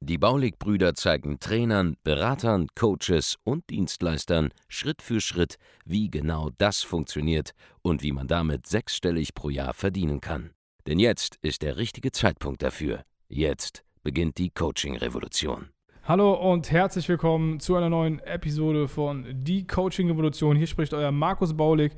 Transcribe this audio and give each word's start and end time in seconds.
Die 0.00 0.18
Baulig-Brüder 0.18 0.94
zeigen 0.94 1.40
Trainern, 1.40 1.96
Beratern, 2.04 2.68
Coaches 2.74 3.36
und 3.44 3.68
Dienstleistern 3.70 4.50
Schritt 4.68 5.02
für 5.02 5.20
Schritt, 5.20 5.56
wie 5.84 6.10
genau 6.10 6.50
das 6.58 6.82
funktioniert 6.82 7.52
und 7.82 8.02
wie 8.02 8.12
man 8.12 8.28
damit 8.28 8.66
sechsstellig 8.66 9.34
pro 9.34 9.50
Jahr 9.50 9.74
verdienen 9.74 10.20
kann. 10.20 10.50
Denn 10.86 10.98
jetzt 10.98 11.36
ist 11.42 11.62
der 11.62 11.76
richtige 11.76 12.12
Zeitpunkt 12.12 12.62
dafür. 12.62 13.02
Jetzt 13.28 13.84
beginnt 14.02 14.38
die 14.38 14.50
Coaching-Revolution. 14.50 15.68
Hallo 16.04 16.32
und 16.32 16.70
herzlich 16.70 17.06
willkommen 17.10 17.60
zu 17.60 17.76
einer 17.76 17.90
neuen 17.90 18.20
Episode 18.20 18.88
von 18.88 19.26
Die 19.28 19.66
Coaching 19.66 20.08
Revolution. 20.08 20.56
Hier 20.56 20.66
spricht 20.66 20.94
euer 20.94 21.12
Markus 21.12 21.54
Baulig 21.54 21.92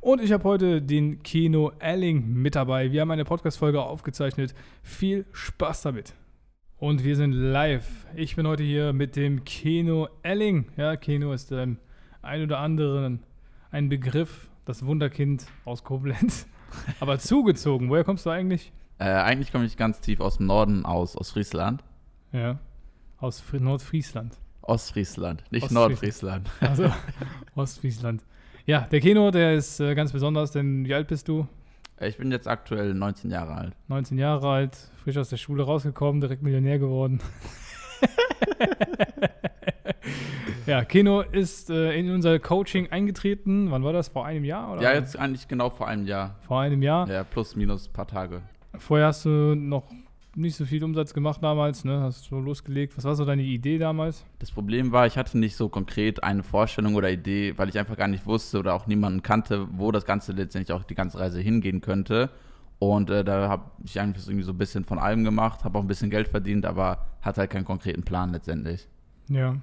und 0.00 0.22
ich 0.22 0.30
habe 0.30 0.44
heute 0.44 0.80
den 0.80 1.24
Keno 1.24 1.72
Elling 1.80 2.32
mit 2.32 2.54
dabei. 2.54 2.92
Wir 2.92 3.00
haben 3.00 3.10
eine 3.10 3.24
Podcast-Folge 3.24 3.82
aufgezeichnet. 3.82 4.54
Viel 4.84 5.26
Spaß 5.32 5.82
damit. 5.82 6.14
Und 6.78 7.04
wir 7.04 7.16
sind 7.16 7.32
live. 7.32 8.06
Ich 8.14 8.36
bin 8.36 8.46
heute 8.46 8.62
hier 8.62 8.92
mit 8.92 9.16
dem 9.16 9.44
Keno 9.44 10.10
Elling. 10.22 10.66
Ja, 10.76 10.96
Keno 10.96 11.32
ist 11.32 11.50
dem 11.50 11.78
ein 12.20 12.42
oder 12.42 12.58
anderen 12.58 13.22
ein 13.70 13.88
Begriff, 13.88 14.50
das 14.66 14.84
Wunderkind 14.84 15.46
aus 15.64 15.84
Koblenz. 15.84 16.46
Aber 17.00 17.18
zugezogen. 17.18 17.88
Woher 17.88 18.04
kommst 18.04 18.26
du 18.26 18.30
eigentlich? 18.30 18.72
Äh, 18.98 19.04
eigentlich 19.04 19.52
komme 19.52 19.64
ich 19.64 19.78
ganz 19.78 20.02
tief 20.02 20.20
aus 20.20 20.36
dem 20.36 20.46
Norden 20.46 20.84
aus, 20.84 21.16
aus 21.16 21.30
Friesland. 21.30 21.82
Ja, 22.32 22.58
aus 23.16 23.40
Fri 23.40 23.58
Nordfriesland. 23.58 24.36
Ostfriesland, 24.60 25.44
nicht 25.50 25.62
Ostfriesland. 25.62 25.88
Nordfriesland. 25.88 26.50
Also 26.60 26.92
Ostfriesland. 27.54 28.22
Ja, 28.66 28.80
der 28.80 29.00
Keno, 29.00 29.30
der 29.30 29.54
ist 29.54 29.80
äh, 29.80 29.94
ganz 29.94 30.12
besonders, 30.12 30.52
denn 30.52 30.84
wie 30.84 30.92
alt 30.92 31.08
bist 31.08 31.26
du? 31.28 31.48
Äh, 31.98 32.08
Ich 32.08 32.18
bin 32.18 32.30
jetzt 32.30 32.48
aktuell 32.48 32.94
19 32.94 33.30
Jahre 33.30 33.54
alt. 33.54 33.72
19 33.88 34.18
Jahre 34.18 34.48
alt, 34.48 34.76
frisch 35.02 35.16
aus 35.16 35.28
der 35.28 35.36
Schule 35.36 35.62
rausgekommen, 35.64 36.20
direkt 36.20 36.42
Millionär 36.42 36.78
geworden. 36.78 37.20
ja, 40.66 40.84
Keno 40.84 41.22
ist 41.22 41.70
äh, 41.70 41.98
in 41.98 42.10
unser 42.10 42.38
Coaching 42.38 42.90
eingetreten. 42.90 43.70
Wann 43.70 43.84
war 43.84 43.92
das? 43.92 44.08
Vor 44.08 44.26
einem 44.26 44.44
Jahr? 44.44 44.72
Oder? 44.72 44.82
Ja, 44.82 44.92
jetzt 44.92 45.18
eigentlich 45.18 45.48
genau 45.48 45.70
vor 45.70 45.88
einem 45.88 46.06
Jahr. 46.06 46.36
Vor 46.46 46.60
einem 46.60 46.82
Jahr. 46.82 47.08
Ja, 47.08 47.24
plus 47.24 47.56
minus 47.56 47.88
ein 47.88 47.92
paar 47.92 48.06
Tage. 48.06 48.42
Vorher 48.78 49.06
hast 49.08 49.24
du 49.24 49.54
noch 49.54 49.84
nicht 50.36 50.56
so 50.56 50.66
viel 50.66 50.84
Umsatz 50.84 51.14
gemacht 51.14 51.42
damals, 51.42 51.84
ne? 51.84 52.00
Hast 52.00 52.24
so 52.24 52.38
losgelegt. 52.38 52.96
Was 52.96 53.04
war 53.04 53.16
so 53.16 53.24
deine 53.24 53.42
Idee 53.42 53.78
damals? 53.78 54.24
Das 54.38 54.50
Problem 54.50 54.92
war, 54.92 55.06
ich 55.06 55.16
hatte 55.16 55.38
nicht 55.38 55.56
so 55.56 55.68
konkret 55.68 56.22
eine 56.22 56.42
Vorstellung 56.42 56.94
oder 56.94 57.10
Idee, 57.10 57.54
weil 57.56 57.68
ich 57.68 57.78
einfach 57.78 57.96
gar 57.96 58.08
nicht 58.08 58.26
wusste 58.26 58.58
oder 58.58 58.74
auch 58.74 58.86
niemanden 58.86 59.22
kannte, 59.22 59.66
wo 59.72 59.90
das 59.92 60.04
Ganze 60.04 60.32
letztendlich 60.32 60.76
auch 60.76 60.84
die 60.84 60.94
ganze 60.94 61.18
Reise 61.18 61.40
hingehen 61.40 61.80
könnte. 61.80 62.30
Und 62.78 63.08
äh, 63.08 63.24
da 63.24 63.48
habe 63.48 63.70
ich 63.84 63.98
eigentlich 63.98 64.26
irgendwie 64.26 64.44
so 64.44 64.52
ein 64.52 64.58
bisschen 64.58 64.84
von 64.84 64.98
allem 64.98 65.24
gemacht, 65.24 65.64
habe 65.64 65.78
auch 65.78 65.82
ein 65.82 65.88
bisschen 65.88 66.10
Geld 66.10 66.28
verdient, 66.28 66.66
aber 66.66 67.06
hatte 67.22 67.40
halt 67.40 67.50
keinen 67.50 67.64
konkreten 67.64 68.02
Plan 68.02 68.32
letztendlich. 68.32 68.86
Ja. 69.28 69.56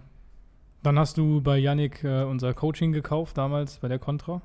Dann 0.82 1.00
hast 1.00 1.18
du 1.18 1.40
bei 1.40 1.58
Yannick 1.60 2.04
äh, 2.04 2.24
unser 2.24 2.54
Coaching 2.54 2.92
gekauft, 2.92 3.38
damals 3.38 3.78
bei 3.78 3.88
der 3.88 4.00
Contra. 4.00 4.42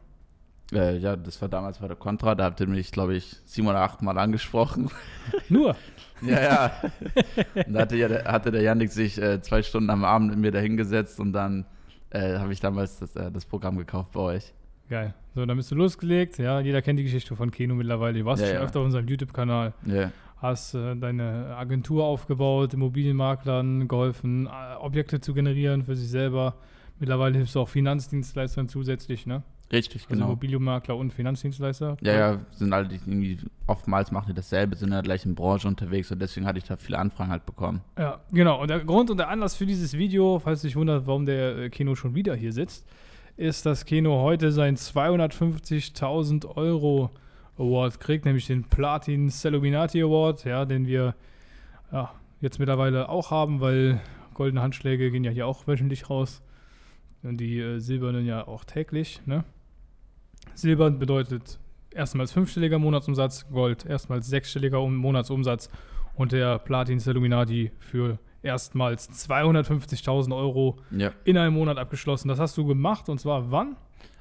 Äh, 0.72 0.98
ja, 0.98 1.16
das 1.16 1.40
war 1.40 1.48
damals 1.48 1.78
bei 1.78 1.88
der 1.88 1.96
Contra, 1.96 2.34
da 2.34 2.44
habt 2.44 2.60
ihr 2.60 2.66
mich, 2.66 2.92
glaube 2.92 3.16
ich, 3.16 3.36
sieben 3.46 3.68
oder 3.68 3.80
acht 3.80 4.02
Mal 4.02 4.18
angesprochen. 4.18 4.90
Nur. 5.48 5.74
Ja, 6.22 6.41
ja. 6.42 6.72
Und 7.66 7.74
da 7.74 7.80
hatte, 7.80 7.97
ja, 7.97 8.08
der- 8.08 8.24
hatte 8.24 8.50
der 8.50 8.62
Yannick 8.62 8.90
sich 8.92 9.20
äh, 9.20 9.40
zwei 9.40 9.62
Stunden 9.62 9.90
am 9.90 10.05
Abend 10.05 10.30
mit 10.30 10.39
mir 10.39 10.51
da 10.51 10.58
hingesetzt 10.58 11.20
und 11.20 11.33
dann 11.33 11.64
äh, 12.11 12.39
habe 12.39 12.52
ich 12.52 12.61
damals 12.61 12.98
das, 12.98 13.14
äh, 13.17 13.30
das 13.30 13.45
Programm 13.45 13.77
gekauft 13.77 14.12
bei 14.12 14.20
euch. 14.20 14.52
Geil. 14.89 15.14
So, 15.34 15.45
dann 15.45 15.56
bist 15.56 15.70
du 15.70 15.74
losgelegt. 15.74 16.39
Ja, 16.39 16.61
jeder 16.61 16.80
kennt 16.83 16.98
die 16.98 17.05
Geschichte 17.05 17.36
von 17.36 17.51
Keno 17.51 17.74
mittlerweile. 17.74 18.18
Du 18.18 18.24
warst 18.24 18.42
Ja, 18.42 18.48
schon 18.48 18.56
ja. 18.56 18.62
öfter 18.62 18.80
auf 18.80 18.86
unserem 18.86 19.06
YouTube-Kanal. 19.06 19.74
Ja, 19.86 20.11
Hast 20.39 20.74
äh, 20.74 20.95
deine 20.96 21.55
Agentur 21.56 22.05
aufgebaut, 22.05 22.73
Immobilienmaklern 22.73 23.89
geholfen, 23.89 24.46
äh, 24.46 24.77
Objekte 24.80 25.20
zu 25.20 25.35
generieren 25.35 25.83
für 25.83 25.96
sich 25.96 26.08
selber. 26.08 26.55
Mittlerweile 27.00 27.36
hilfst 27.36 27.55
du 27.55 27.61
auch 27.61 27.68
Finanzdienstleistern 27.68 28.68
zusätzlich, 28.68 29.27
ne? 29.27 29.42
Richtig, 29.73 30.02
Also 30.02 30.14
genau. 30.14 30.27
Immobilienmakler 30.27 30.96
und 30.96 31.12
Finanzdienstleister. 31.12 31.96
Ja, 32.01 32.12
ja, 32.12 32.40
sind 32.52 32.73
alle 32.73 32.89
die 32.89 32.96
irgendwie, 32.96 33.39
oftmals 33.67 34.11
machen 34.11 34.27
die 34.29 34.34
dasselbe, 34.34 34.77
sind 34.77 34.89
in 34.89 34.95
der 34.95 35.02
gleichen 35.02 35.34
Branche 35.34 35.68
unterwegs 35.68 36.11
und 36.11 36.20
deswegen 36.20 36.46
hatte 36.46 36.58
ich 36.58 36.64
da 36.64 36.77
viele 36.77 36.98
Anfragen 36.98 37.30
halt 37.30 37.46
bekommen. 37.46 37.83
Ja, 37.98 38.20
genau. 38.33 38.61
Und 38.61 38.68
der 38.68 38.80
Grund 38.80 39.11
und 39.11 39.18
der 39.18 39.29
Anlass 39.29 39.56
für 39.56 39.67
dieses 39.67 39.95
Video, 39.95 40.39
falls 40.39 40.62
du 40.62 40.68
dich 40.68 40.77
wundert, 40.77 41.06
warum 41.06 41.27
der 41.27 41.56
äh, 41.58 41.70
Keno 41.70 41.95
schon 41.95 42.14
wieder 42.14 42.34
hier 42.34 42.52
sitzt, 42.52 42.86
ist, 43.36 43.67
dass 43.67 43.84
Keno 43.84 44.23
heute 44.23 44.51
seinen 44.52 44.77
250.000 44.77 46.56
Euro 46.56 47.11
Award 47.56 48.00
kriegt, 48.00 48.24
nämlich 48.24 48.46
den 48.46 48.64
Platin 48.64 49.30
Celluminati 49.30 50.02
Award, 50.02 50.45
ja, 50.45 50.64
den 50.64 50.86
wir 50.86 51.14
ja, 51.92 52.11
jetzt 52.40 52.58
mittlerweile 52.58 53.08
auch 53.08 53.30
haben, 53.30 53.61
weil 53.61 54.00
goldene 54.35 54.62
Handschläge 54.62 55.11
gehen 55.11 55.24
ja 55.24 55.30
hier 55.30 55.46
auch 55.46 55.67
wöchentlich 55.67 56.08
raus 56.11 56.42
und 57.23 57.39
die 57.39 57.58
äh, 57.58 57.79
silbernen 57.80 58.27
ja 58.27 58.46
auch 58.46 58.64
täglich. 58.64 59.20
Ne? 59.27 59.45
Silbern 60.58 60.98
bedeutet 60.98 61.58
erstmals 61.92 62.33
fünfstelliger 62.33 62.79
Monatsumsatz, 62.79 63.46
Gold 63.51 63.86
erstmals 63.86 64.27
sechsstelliger 64.29 64.80
Um- 64.80 64.96
Monatsumsatz 64.96 65.70
und 66.17 66.33
der 66.33 66.58
Platin 66.58 66.98
Illuminati 67.05 67.70
für 67.79 68.19
erstmals 68.42 69.08
250.000 69.11 70.35
Euro 70.35 70.79
Ja. 70.91 71.13
in 71.24 71.36
einem 71.39 71.55
Monat 71.55 71.79
abgeschlossen. 71.79 72.29
Das 72.29 72.39
hast 72.39 72.57
du 72.57 72.67
gemacht 72.67 73.08
und 73.08 73.20
zwar 73.20 73.51
wann? 73.51 73.77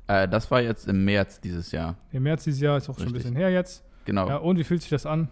Äh, 0.08 0.28
das 0.28 0.50
war 0.52 0.62
jetzt 0.62 0.88
im 0.88 1.04
März 1.06 1.42
dieses 1.42 1.72
Jahr. 1.72 1.98
Im 2.12 2.24
März 2.24 2.44
dieses 2.46 2.62
Jahr, 2.62 2.78
ist 2.78 2.90
auch 2.90 2.94
schon 2.96 3.04
ein 3.08 3.14
Richtig. 3.14 3.24
bisschen 3.24 3.36
her 3.36 3.50
jetzt. 3.52 3.84
Genau. 4.06 4.24
Ja, 4.28 4.36
Ja, 4.36 4.38
und 4.38 4.58
wie 4.58 4.64
fühlt 4.64 4.82
sich 4.82 4.90
das 4.90 5.06
an? 5.06 5.28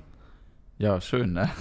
schön, 1.00 1.34
ne? 1.34 1.50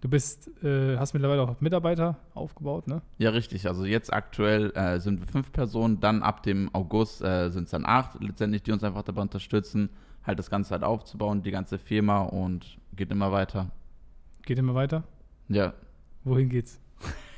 Du 0.00 0.08
bist, 0.08 0.50
äh, 0.62 0.96
hast 0.96 1.12
mittlerweile 1.12 1.42
auch 1.42 1.60
Mitarbeiter 1.60 2.16
aufgebaut, 2.34 2.86
ne? 2.86 3.02
Ja, 3.18 3.30
richtig. 3.30 3.66
Also 3.66 3.84
jetzt 3.84 4.12
aktuell 4.12 4.70
äh, 4.76 5.00
sind 5.00 5.20
wir 5.20 5.26
fünf 5.26 5.50
Personen, 5.52 5.98
dann 5.98 6.22
ab 6.22 6.44
dem 6.44 6.72
August 6.72 7.22
äh, 7.22 7.50
sind 7.50 7.64
es 7.64 7.70
dann 7.70 7.84
acht 7.84 8.22
letztendlich, 8.22 8.62
die 8.62 8.72
uns 8.72 8.84
einfach 8.84 9.02
dabei 9.02 9.22
unterstützen, 9.22 9.90
halt 10.24 10.38
das 10.38 10.50
Ganze 10.50 10.70
halt 10.70 10.84
aufzubauen, 10.84 11.42
die 11.42 11.50
ganze 11.50 11.78
Firma 11.78 12.22
und 12.22 12.78
geht 12.94 13.10
immer 13.10 13.32
weiter. 13.32 13.70
Geht 14.42 14.58
immer 14.58 14.74
weiter. 14.74 15.02
Ja, 15.48 15.74
Wohin 16.24 16.48
geht's? 16.48 16.78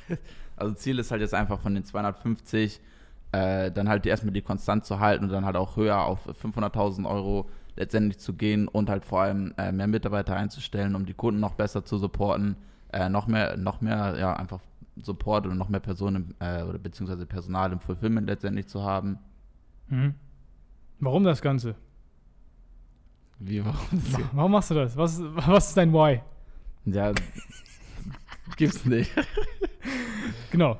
also 0.55 0.73
Ziel 0.75 0.99
ist 0.99 1.11
halt 1.11 1.21
jetzt 1.21 1.33
einfach 1.33 1.59
von 1.59 1.73
den 1.73 1.85
250 1.85 2.79
äh, 3.31 3.71
dann 3.71 3.87
halt 3.87 4.05
erstmal 4.05 4.33
die 4.33 4.41
Konstant 4.41 4.85
zu 4.85 4.99
halten 4.99 5.25
und 5.25 5.31
dann 5.31 5.45
halt 5.45 5.55
auch 5.55 5.77
höher 5.77 6.01
auf 6.01 6.27
500.000 6.27 7.09
Euro 7.09 7.49
letztendlich 7.75 8.19
zu 8.19 8.33
gehen 8.33 8.67
und 8.67 8.89
halt 8.89 9.05
vor 9.05 9.21
allem 9.21 9.53
äh, 9.57 9.71
mehr 9.71 9.87
Mitarbeiter 9.87 10.35
einzustellen, 10.35 10.95
um 10.95 11.05
die 11.05 11.13
Kunden 11.13 11.39
noch 11.39 11.53
besser 11.53 11.83
zu 11.85 11.97
supporten, 11.97 12.55
äh, 12.91 13.09
noch 13.09 13.27
mehr, 13.27 13.57
noch 13.57 13.81
mehr, 13.81 14.15
ja, 14.19 14.33
einfach 14.33 14.59
Support 15.01 15.47
und 15.47 15.57
noch 15.57 15.69
mehr 15.69 15.79
Personen 15.79 16.35
äh, 16.39 16.63
oder 16.63 16.77
beziehungsweise 16.77 17.25
Personal 17.25 17.71
im 17.71 17.79
Fulfillment 17.79 18.27
letztendlich 18.27 18.67
zu 18.67 18.83
haben. 18.83 19.17
Mhm. 19.87 20.15
Warum 20.99 21.23
das 21.23 21.41
Ganze? 21.41 21.75
Wie 23.39 23.63
warum? 23.65 24.03
Warum 24.33 24.51
machst 24.51 24.69
du 24.69 24.75
das? 24.75 24.95
Was, 24.97 25.19
was 25.23 25.69
ist 25.69 25.77
dein 25.77 25.93
Why? 25.93 26.21
ja, 26.85 27.13
gibt's 28.57 28.85
nicht. 28.85 29.11
Genau. 30.51 30.77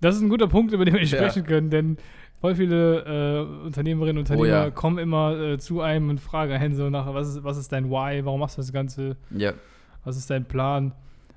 Das 0.00 0.16
ist 0.16 0.22
ein 0.22 0.28
guter 0.28 0.48
Punkt, 0.48 0.72
über 0.72 0.84
den 0.84 0.94
wir 0.94 1.02
Ja. 1.02 1.06
sprechen 1.06 1.44
können, 1.44 1.70
denn 1.70 1.96
voll 2.42 2.56
viele 2.56 3.04
äh, 3.04 3.64
Unternehmerinnen 3.66 4.18
und 4.18 4.28
Unternehmer 4.28 4.62
oh, 4.62 4.64
ja. 4.64 4.70
kommen 4.70 4.98
immer 4.98 5.38
äh, 5.38 5.58
zu 5.58 5.80
einem 5.80 6.10
und 6.10 6.18
fragen 6.18 6.52
einen 6.52 6.74
so 6.74 6.90
nach, 6.90 7.14
was 7.14 7.28
ist, 7.28 7.44
was 7.44 7.56
ist 7.56 7.70
dein 7.70 7.88
Why, 7.88 8.24
warum 8.24 8.40
machst 8.40 8.56
du 8.58 8.62
das 8.62 8.72
Ganze? 8.72 9.16
Ja. 9.30 9.52
Was 10.02 10.16
ist 10.16 10.28
dein 10.28 10.44
Plan? 10.44 10.92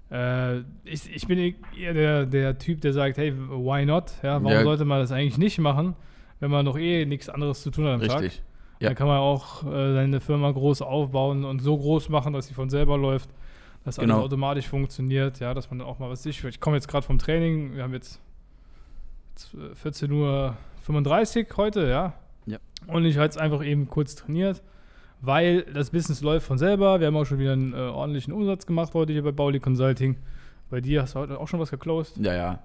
Äh, 0.09 0.61
ich, 0.83 1.15
ich 1.15 1.27
bin 1.27 1.53
eher 1.79 1.93
der, 1.93 2.25
der 2.25 2.57
Typ, 2.57 2.81
der 2.81 2.91
sagt, 2.91 3.17
hey, 3.17 3.31
why 3.37 3.85
not? 3.85 4.13
Ja, 4.23 4.41
warum 4.41 4.51
ja. 4.51 4.63
sollte 4.63 4.83
man 4.83 4.99
das 4.99 5.11
eigentlich 5.11 5.37
nicht 5.37 5.59
machen, 5.59 5.95
wenn 6.39 6.49
man 6.49 6.65
noch 6.65 6.75
eh 6.75 7.05
nichts 7.05 7.29
anderes 7.29 7.61
zu 7.61 7.69
tun 7.69 7.85
hat 7.85 7.93
am 7.93 7.99
Richtig. 7.99 8.37
Tag? 8.37 8.45
Ja. 8.79 8.89
Da 8.89 8.95
kann 8.95 9.05
man 9.05 9.19
auch 9.19 9.63
äh, 9.63 9.93
seine 9.93 10.19
Firma 10.19 10.49
groß 10.49 10.81
aufbauen 10.81 11.45
und 11.45 11.61
so 11.61 11.77
groß 11.77 12.09
machen, 12.09 12.33
dass 12.33 12.47
sie 12.47 12.55
von 12.55 12.71
selber 12.71 12.97
läuft, 12.97 13.29
dass 13.83 13.97
genau. 13.97 14.15
alles 14.15 14.25
automatisch 14.25 14.67
funktioniert, 14.67 15.39
ja, 15.39 15.53
dass 15.53 15.69
man 15.69 15.77
dann 15.77 15.87
auch 15.87 15.99
mal 15.99 16.09
was 16.09 16.25
ich. 16.25 16.43
Ich 16.43 16.59
komme 16.59 16.77
jetzt 16.77 16.87
gerade 16.87 17.05
vom 17.05 17.19
Training, 17.19 17.75
wir 17.75 17.83
haben 17.83 17.93
jetzt 17.93 18.19
14 19.75 20.09
äh, 20.09 20.13
Uhr 20.15 20.57
35 20.85 21.47
heute, 21.57 21.87
ja. 21.87 22.13
ja. 22.45 22.59
Und 22.87 23.05
ich 23.05 23.15
habe 23.15 23.25
jetzt 23.25 23.39
einfach 23.39 23.65
eben 23.65 23.89
kurz 23.89 24.15
trainiert, 24.15 24.61
weil 25.19 25.63
das 25.63 25.89
Business 25.89 26.21
läuft 26.21 26.45
von 26.45 26.59
selber. 26.59 26.99
Wir 26.99 27.07
haben 27.07 27.17
auch 27.17 27.25
schon 27.25 27.39
wieder 27.39 27.53
einen 27.53 27.73
äh, 27.73 27.77
ordentlichen 27.77 28.31
Umsatz 28.31 28.67
gemacht 28.67 28.93
heute 28.93 29.11
hier 29.11 29.23
bei 29.23 29.31
Bauli 29.31 29.59
Consulting. 29.59 30.17
Bei 30.69 30.81
dir 30.81 31.01
hast 31.01 31.15
du 31.15 31.19
heute 31.19 31.39
auch 31.39 31.47
schon 31.47 31.59
was 31.59 31.71
geclosed? 31.71 32.17
Ja, 32.17 32.33
ja. 32.33 32.59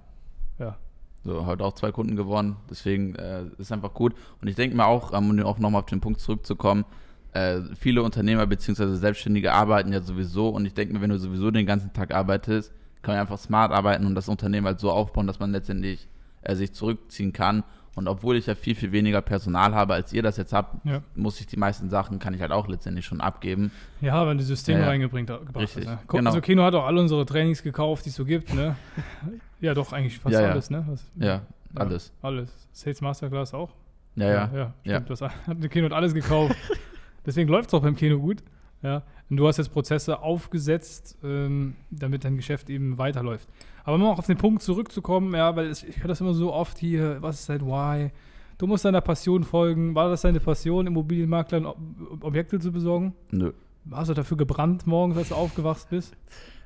Ja. 0.59 0.77
So, 1.25 1.47
heute 1.47 1.65
auch 1.65 1.73
zwei 1.73 1.93
Kunden 1.93 2.15
gewonnen. 2.15 2.57
Deswegen 2.69 3.15
äh, 3.15 3.45
ist 3.57 3.73
einfach 3.73 3.95
gut. 3.95 4.15
Und 4.43 4.49
ich 4.49 4.55
denke 4.55 4.77
mir 4.77 4.87
auch, 4.87 5.15
ähm, 5.15 5.31
um 5.31 5.41
auch 5.41 5.59
nochmal 5.59 5.81
auf 5.81 5.87
den 5.87 6.01
Punkt 6.01 6.21
zurückzukommen, 6.21 6.85
äh, 7.33 7.61
viele 7.79 8.03
Unternehmer 8.03 8.47
bzw. 8.47 8.97
Selbstständige 8.97 9.53
arbeiten 9.53 9.95
ja 9.95 10.03
sowieso. 10.03 10.51
Und 10.51 10.67
ich 10.67 10.75
denke 10.75 10.93
mir, 10.93 11.01
wenn 11.01 11.11
du 11.11 11.19
sowieso 11.19 11.51
den 11.51 11.65
ganzen 11.65 11.95
Tag 11.95 12.13
arbeitest, 12.13 12.73
kann 13.01 13.15
man 13.15 13.23
einfach 13.23 13.39
smart 13.39 13.73
arbeiten 13.73 14.05
und 14.05 14.15
das 14.15 14.29
Unternehmen 14.29 14.67
halt 14.67 14.79
so 14.79 14.91
aufbauen, 14.91 15.27
dass 15.27 15.41
man 15.41 15.53
letztendlich 15.53 16.07
äh, 16.43 16.55
sich 16.55 16.75
zurückziehen 16.75 17.33
kann 17.33 17.65
und 17.97 18.07
obwohl 18.07 18.37
ich 18.37 18.47
ja 18.47 18.55
viel, 18.55 18.75
viel 18.77 18.93
weniger 18.93 19.21
Personal 19.21 19.75
habe, 19.75 19.95
als 19.95 20.13
ihr 20.13 20.23
das 20.23 20.37
jetzt 20.37 20.53
habt, 20.53 20.85
Ja. 20.87 21.03
muss 21.17 21.41
ich 21.41 21.47
die 21.49 21.57
meisten 21.57 21.91
Sachen, 21.91 22.19
kann 22.21 22.33
ich 22.35 22.41
halt 22.41 22.53
auch 22.53 22.69
letztendlich 22.69 23.05
schon 23.05 23.21
abgeben. 23.21 23.73
Ja, 24.01 24.27
wenn 24.27 24.39
du 24.39 24.45
Systeme 24.45 24.81
Ja, 24.81 24.87
reingebracht 24.87 25.29
hast. 25.57 25.77
Ne? 25.77 25.99
Guck, 26.07 26.19
genau. 26.19 26.31
Also 26.31 26.41
Keno 26.41 26.63
hat 26.63 26.75
auch 26.75 26.87
alle 26.87 27.01
unsere 27.01 27.27
Trainings 27.27 27.63
gekauft, 27.63 28.05
die 28.05 28.11
es 28.11 28.15
so 28.15 28.25
gibt, 28.25 28.55
ne? 28.55 28.77
ja, 29.61 29.75
doch, 29.75 29.93
eigentlich 29.93 30.19
fast 30.19 30.35
Ja, 30.35 30.43
ja. 30.43 30.51
alles, 30.53 30.71
ne? 30.71 30.85
Was, 30.89 31.11
Ja, 31.17 31.43
alles. 31.75 32.13
Alles. 32.23 32.69
Sales 32.73 33.01
Masterclass 33.01 33.53
auch? 33.55 33.71
Ja, 34.15 34.27
ja. 34.29 34.51
Ja, 34.55 34.73
stimmt. 34.97 35.11
Das 35.11 35.21
hat 35.23 35.71
Keno 35.71 35.87
hat 35.87 35.93
alles 35.93 36.15
gekauft. 36.15 36.55
Deswegen 37.27 37.49
läuft 37.51 37.69
es 37.69 37.75
auch 37.75 37.83
beim 37.83 37.97
Keno 37.97 38.19
gut. 38.19 38.43
Ja. 38.83 39.03
Und 39.31 39.37
du 39.37 39.47
hast 39.47 39.59
jetzt 39.59 39.73
Prozesse 39.73 40.21
aufgesetzt, 40.21 41.17
ähm, 41.23 41.77
damit 41.91 42.25
dein 42.25 42.37
Geschäft 42.37 42.69
eben 42.69 42.99
weiterläuft. 42.99 43.49
Aber 43.85 43.95
um 43.95 44.05
auch 44.05 44.19
auf 44.19 44.27
den 44.27 44.37
Punkt 44.37 44.61
zurückzukommen, 44.63 45.33
ja, 45.35 45.55
weil 45.55 45.67
es, 45.67 45.85
ich 45.85 45.99
höre 45.99 46.09
das 46.09 46.21
immer 46.21 46.35
so 46.35 46.53
oft 46.53 46.77
hier, 46.79 47.19
was 47.21 47.41
ist 47.41 47.49
dein 47.49 47.65
Why? 47.65 48.11
Du 48.59 48.67
musst 48.67 48.85
deiner 48.85 49.01
Passion 49.01 49.45
folgen. 49.45 49.95
War 49.95 50.11
das 50.11 50.23
deine 50.23 50.41
Passion, 50.41 50.87
Immobilienmaklern 50.87 51.65
Ob 51.65 51.79
Objekte 52.23 52.59
zu 52.59 52.73
besorgen? 52.73 53.15
Nö. 53.31 53.53
Hast 53.93 54.11
du 54.11 54.15
dafür 54.15 54.37
gebrannt 54.37 54.87
morgens, 54.87 55.17
als 55.17 55.29
du 55.31 55.35
aufgewacht 55.37 55.89
bist? 55.89 56.15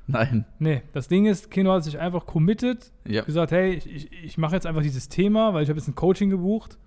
Nein. 0.07 0.45
Nee, 0.59 0.81
das 0.91 1.07
Ding 1.07 1.25
ist, 1.25 1.49
Keno 1.49 1.71
hat 1.71 1.83
sich 1.83 1.97
einfach 1.99 2.25
committed, 2.25 2.91
Ja. 3.07 3.23
gesagt, 3.23 3.51
hey, 3.51 3.73
ich, 3.75 3.89
ich, 3.89 4.11
ich 4.23 4.37
mache 4.37 4.55
jetzt 4.55 4.65
einfach 4.67 4.81
dieses 4.81 5.07
Thema, 5.07 5.53
weil 5.53 5.63
ich 5.63 5.69
habe 5.69 5.79
jetzt 5.79 5.87
ein 5.87 5.95
Coaching 5.95 6.29
gebucht 6.29 6.77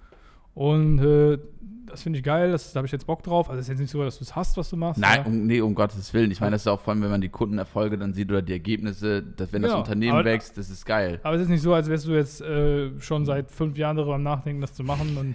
und 0.59 0.99
äh, 0.99 1.39
das 1.87 2.03
finde 2.03 2.19
ich 2.19 2.25
geil, 2.25 2.51
das, 2.53 2.73
da 2.73 2.79
habe 2.79 2.87
ich 2.87 2.93
jetzt 2.93 3.07
Bock 3.07 3.23
drauf. 3.23 3.49
Also 3.49 3.61
es 3.61 3.67
ist 3.67 3.71
jetzt 3.71 3.79
nicht 3.81 3.91
so, 3.91 4.03
dass 4.05 4.19
du 4.19 4.25
es 4.25 4.37
hast, 4.37 4.57
was 4.59 4.69
du 4.69 4.77
machst. 4.77 5.01
Nein, 5.01 5.21
ja. 5.21 5.25
um, 5.27 5.47
nee, 5.47 5.61
um 5.63 5.75
Gottes 5.75 6.13
Willen. 6.13 6.31
Ich 6.31 6.41
meine, 6.41 6.51
das 6.53 6.63
ist 6.63 6.67
auch 6.67 6.81
vor 6.81 6.93
allem, 6.93 7.03
wenn 7.03 7.11
man 7.11 7.21
die 7.23 7.31
Kundenerfolge 7.31 7.97
dann 7.97 8.13
sieht 8.13 8.29
oder 8.31 8.43
die 8.43 8.53
Ergebnisse, 8.53 9.23
dass 9.23 9.53
wenn 9.53 9.63
das 9.63 9.71
Genau, 9.71 9.81
Unternehmen 9.81 10.13
aber- 10.19 10.25
wächst, 10.27 10.59
das 10.59 10.69
ist 10.69 10.85
geil. 10.85 11.19
Aber 11.23 11.37
es 11.37 11.43
ist 11.43 11.49
nicht 11.49 11.63
so, 11.63 11.73
als 11.73 11.89
wärst 11.89 12.07
du 12.07 12.13
jetzt 12.13 12.43
äh, 12.43 12.91
schon 13.01 13.25
seit 13.25 13.51
fünf 13.51 13.79
Jahren 13.79 13.97
darüber 13.97 14.17
am 14.17 14.23
Nachdenken, 14.23 14.61
das 14.61 14.75
zu 14.75 14.83
machen 14.85 15.17
und 15.19 15.35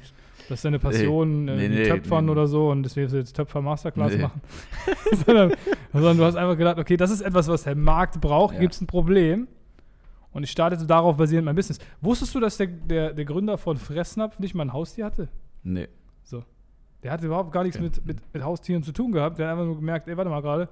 das 0.50 0.60
ist 0.60 0.66
deine 0.66 0.78
Passion, 0.78 1.48
äh, 1.48 1.56
Nee, 1.56 1.64
wie 1.72 1.76
nee, 1.76 1.88
Töpfern 1.90 2.26
nee. 2.26 2.32
oder 2.32 2.46
so 2.48 2.70
und 2.70 2.84
deswegen 2.84 3.04
willst 3.06 3.14
du 3.14 3.18
jetzt 3.20 3.34
Töpfer 3.36 3.62
Masterclass 3.62 4.16
machen. 4.18 4.42
sondern, 5.26 5.54
sondern 5.94 6.18
du 6.18 6.24
hast 6.26 6.36
einfach 6.36 6.58
gedacht, 6.58 6.78
okay, 6.78 6.98
das 6.98 7.10
ist 7.10 7.22
etwas, 7.22 7.48
was 7.48 7.64
der 7.64 7.76
Markt 7.76 8.20
braucht, 8.22 8.54
Ja. 8.56 8.60
gibt 8.60 8.74
es 8.74 8.82
ein 8.82 8.88
Problem 8.88 9.48
und 10.34 10.44
ich 10.44 10.52
starte 10.52 10.78
darauf 10.86 11.18
basierend 11.18 11.46
mein 11.46 11.56
Business. 11.56 11.80
Wusstest 12.02 12.34
du, 12.36 12.40
dass 12.40 12.58
der, 12.58 12.68
der, 12.68 13.14
der 13.14 13.26
Gründer 13.26 13.58
von 13.58 13.78
Fressnapf 13.78 14.40
nicht 14.40 14.56
mal 14.56 14.64
ein 14.66 14.74
Haustier 14.74 15.06
hatte? 15.06 15.30
Nee. 15.64 15.88
Der 17.04 17.12
hatte 17.12 17.26
überhaupt 17.26 17.52
gar 17.52 17.64
nichts 17.64 17.78
Okay. 17.78 17.84
mit, 17.84 18.06
mit, 18.06 18.34
mit 18.34 18.44
Haustieren 18.44 18.82
zu 18.82 18.94
tun 18.94 19.12
gehabt. 19.12 19.38
Der 19.38 19.48
hat 19.48 19.54
einfach 19.54 19.66
nur 19.66 19.76
gemerkt, 19.76 20.08
ey, 20.08 20.16
warte 20.16 20.30
mal 20.30 20.42
gerade, 20.42 20.70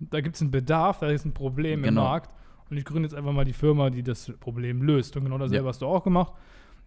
da 0.00 0.20
gibt 0.20 0.36
es 0.36 0.42
einen 0.42 0.50
Bedarf, 0.50 0.98
da 0.98 1.08
ist 1.08 1.24
ein 1.24 1.32
Problem 1.32 1.80
im 1.80 1.84
Genau. 1.84 2.02
Markt. 2.02 2.30
Und 2.68 2.76
ich 2.76 2.84
gründe 2.84 3.04
jetzt 3.04 3.14
einfach 3.14 3.32
mal 3.32 3.46
die 3.46 3.54
Firma, 3.54 3.88
die 3.88 4.02
das 4.02 4.30
Problem 4.38 4.82
löst. 4.82 5.16
Und 5.16 5.24
genau 5.24 5.38
dasselbe 5.38 5.64
Ja. 5.64 5.68
hast 5.70 5.80
du 5.80 5.86
auch 5.86 6.04
gemacht. 6.04 6.34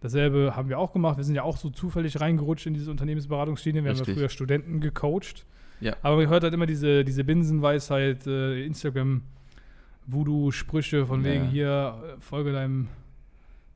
Dasselbe 0.00 0.54
haben 0.54 0.68
wir 0.68 0.78
auch 0.78 0.92
gemacht. 0.92 1.16
Wir 1.16 1.24
sind 1.24 1.34
ja 1.34 1.42
auch 1.42 1.56
so 1.56 1.70
zufällig 1.70 2.20
reingerutscht 2.20 2.66
in 2.66 2.74
diese 2.74 2.90
Unternehmensberatungsstudien. 2.92 3.82
Wir 3.84 3.90
haben 3.90 3.96
Richtig. 3.98 4.14
ja 4.14 4.20
früher 4.20 4.28
Studenten 4.28 4.80
gecoacht. 4.80 5.44
Ja. 5.80 5.96
Aber 6.02 6.16
man 6.16 6.28
hört 6.28 6.44
halt 6.44 6.54
immer 6.54 6.66
diese, 6.66 7.04
diese 7.04 7.24
Binsenweisheit, 7.24 8.24
äh, 8.28 8.64
Instagram, 8.64 9.22
Voodoo-Sprüche 10.06 11.06
von 11.06 11.24
Ja. 11.24 11.30
wegen 11.32 11.44
hier, 11.48 11.94
äh, 12.16 12.20
folge 12.20 12.52
deinem 12.52 12.88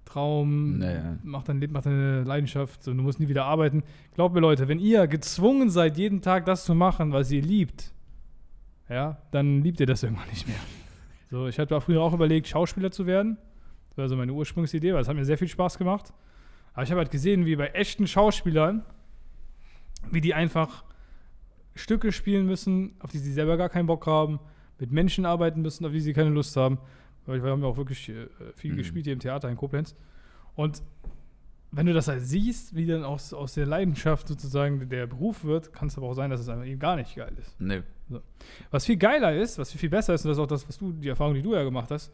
Traum, 0.04 0.78
Naja. 0.78 1.18
mach 1.22 1.44
dein 1.44 1.60
Leben, 1.60 1.72
mach 1.72 1.82
deine 1.82 2.22
Leidenschaft, 2.24 2.82
so, 2.82 2.92
du 2.92 3.00
musst 3.02 3.20
nie 3.20 3.28
wieder 3.28 3.44
arbeiten. 3.44 3.82
Glaubt 4.14 4.34
mir, 4.34 4.40
Leute, 4.40 4.66
wenn 4.68 4.78
ihr 4.80 5.06
gezwungen 5.06 5.70
seid, 5.70 5.96
jeden 5.98 6.20
Tag 6.20 6.46
das 6.46 6.64
zu 6.64 6.74
machen, 6.74 7.12
was 7.12 7.30
ihr 7.30 7.42
liebt, 7.42 7.92
ja, 8.88 9.18
dann 9.30 9.62
liebt 9.62 9.78
ihr 9.78 9.86
das 9.86 10.02
irgendwann 10.02 10.28
nicht 10.28 10.48
mehr. 10.48 10.56
So, 11.30 11.46
ich 11.46 11.60
hatte 11.60 11.80
früher 11.80 12.02
auch 12.02 12.12
überlegt, 12.12 12.48
Schauspieler 12.48 12.90
zu 12.90 13.06
werden. 13.06 13.36
Das 13.90 13.98
war 13.98 14.08
so 14.08 14.16
meine 14.16 14.32
Ursprungsidee, 14.32 14.92
weil 14.94 15.02
es 15.02 15.08
hat 15.08 15.14
mir 15.14 15.24
sehr 15.24 15.38
viel 15.38 15.46
Spaß 15.48 15.78
gemacht. 15.78 16.12
Aber 16.72 16.82
ich 16.82 16.90
habe 16.90 16.98
halt 17.00 17.10
gesehen, 17.12 17.46
wie 17.46 17.54
bei 17.54 17.68
echten 17.68 18.08
Schauspielern, 18.08 18.84
wie 20.10 20.20
die 20.20 20.34
einfach 20.34 20.82
Stücke 21.76 22.10
spielen 22.10 22.46
müssen, 22.46 22.96
auf 22.98 23.10
die 23.12 23.18
sie 23.18 23.32
selber 23.32 23.56
gar 23.56 23.68
keinen 23.68 23.86
Bock 23.86 24.06
haben, 24.08 24.40
mit 24.80 24.90
Menschen 24.90 25.24
arbeiten 25.26 25.62
müssen, 25.62 25.84
auf 25.86 25.92
die 25.92 26.00
sie 26.00 26.12
keine 26.12 26.30
Lust 26.30 26.56
haben. 26.56 26.78
Weil 27.26 27.42
wir 27.44 27.50
haben 27.50 27.62
ja 27.62 27.68
auch 27.68 27.76
wirklich 27.76 28.08
äh, 28.08 28.26
viel 28.54 28.72
Mhm. 28.72 28.76
gespielt 28.78 29.04
hier 29.04 29.12
im 29.12 29.20
Theater 29.20 29.48
in 29.50 29.56
Koblenz. 29.56 29.94
Und 30.56 30.82
wenn 31.70 31.86
du 31.86 31.92
das 31.92 32.08
halt 32.08 32.22
siehst, 32.22 32.74
wie 32.74 32.86
dann 32.86 33.04
aus, 33.04 33.32
aus 33.32 33.54
der 33.54 33.66
Leidenschaft 33.66 34.26
sozusagen 34.26 34.88
der 34.88 35.06
Beruf 35.06 35.44
wird, 35.44 35.72
kann 35.72 35.86
es 35.88 35.96
aber 35.96 36.08
auch 36.08 36.14
sein, 36.14 36.30
dass 36.30 36.40
es 36.40 36.48
einfach 36.48 36.66
eben 36.66 36.80
gar 36.80 36.96
nicht 36.96 37.14
geil 37.14 37.32
ist. 37.40 37.60
Nee. 37.60 37.82
Was 38.72 38.86
viel 38.86 38.96
geiler 38.96 39.36
ist, 39.36 39.56
was 39.58 39.70
viel 39.72 39.88
besser 39.90 40.14
ist, 40.14 40.24
und 40.24 40.30
das 40.30 40.38
ist 40.38 40.42
auch 40.42 40.48
das, 40.48 40.66
was 40.66 40.78
du, 40.78 40.90
die 40.92 41.08
Erfahrung, 41.08 41.34
die 41.34 41.42
du 41.42 41.54
ja 41.54 41.62
gemacht 41.62 41.90
hast, 41.92 42.10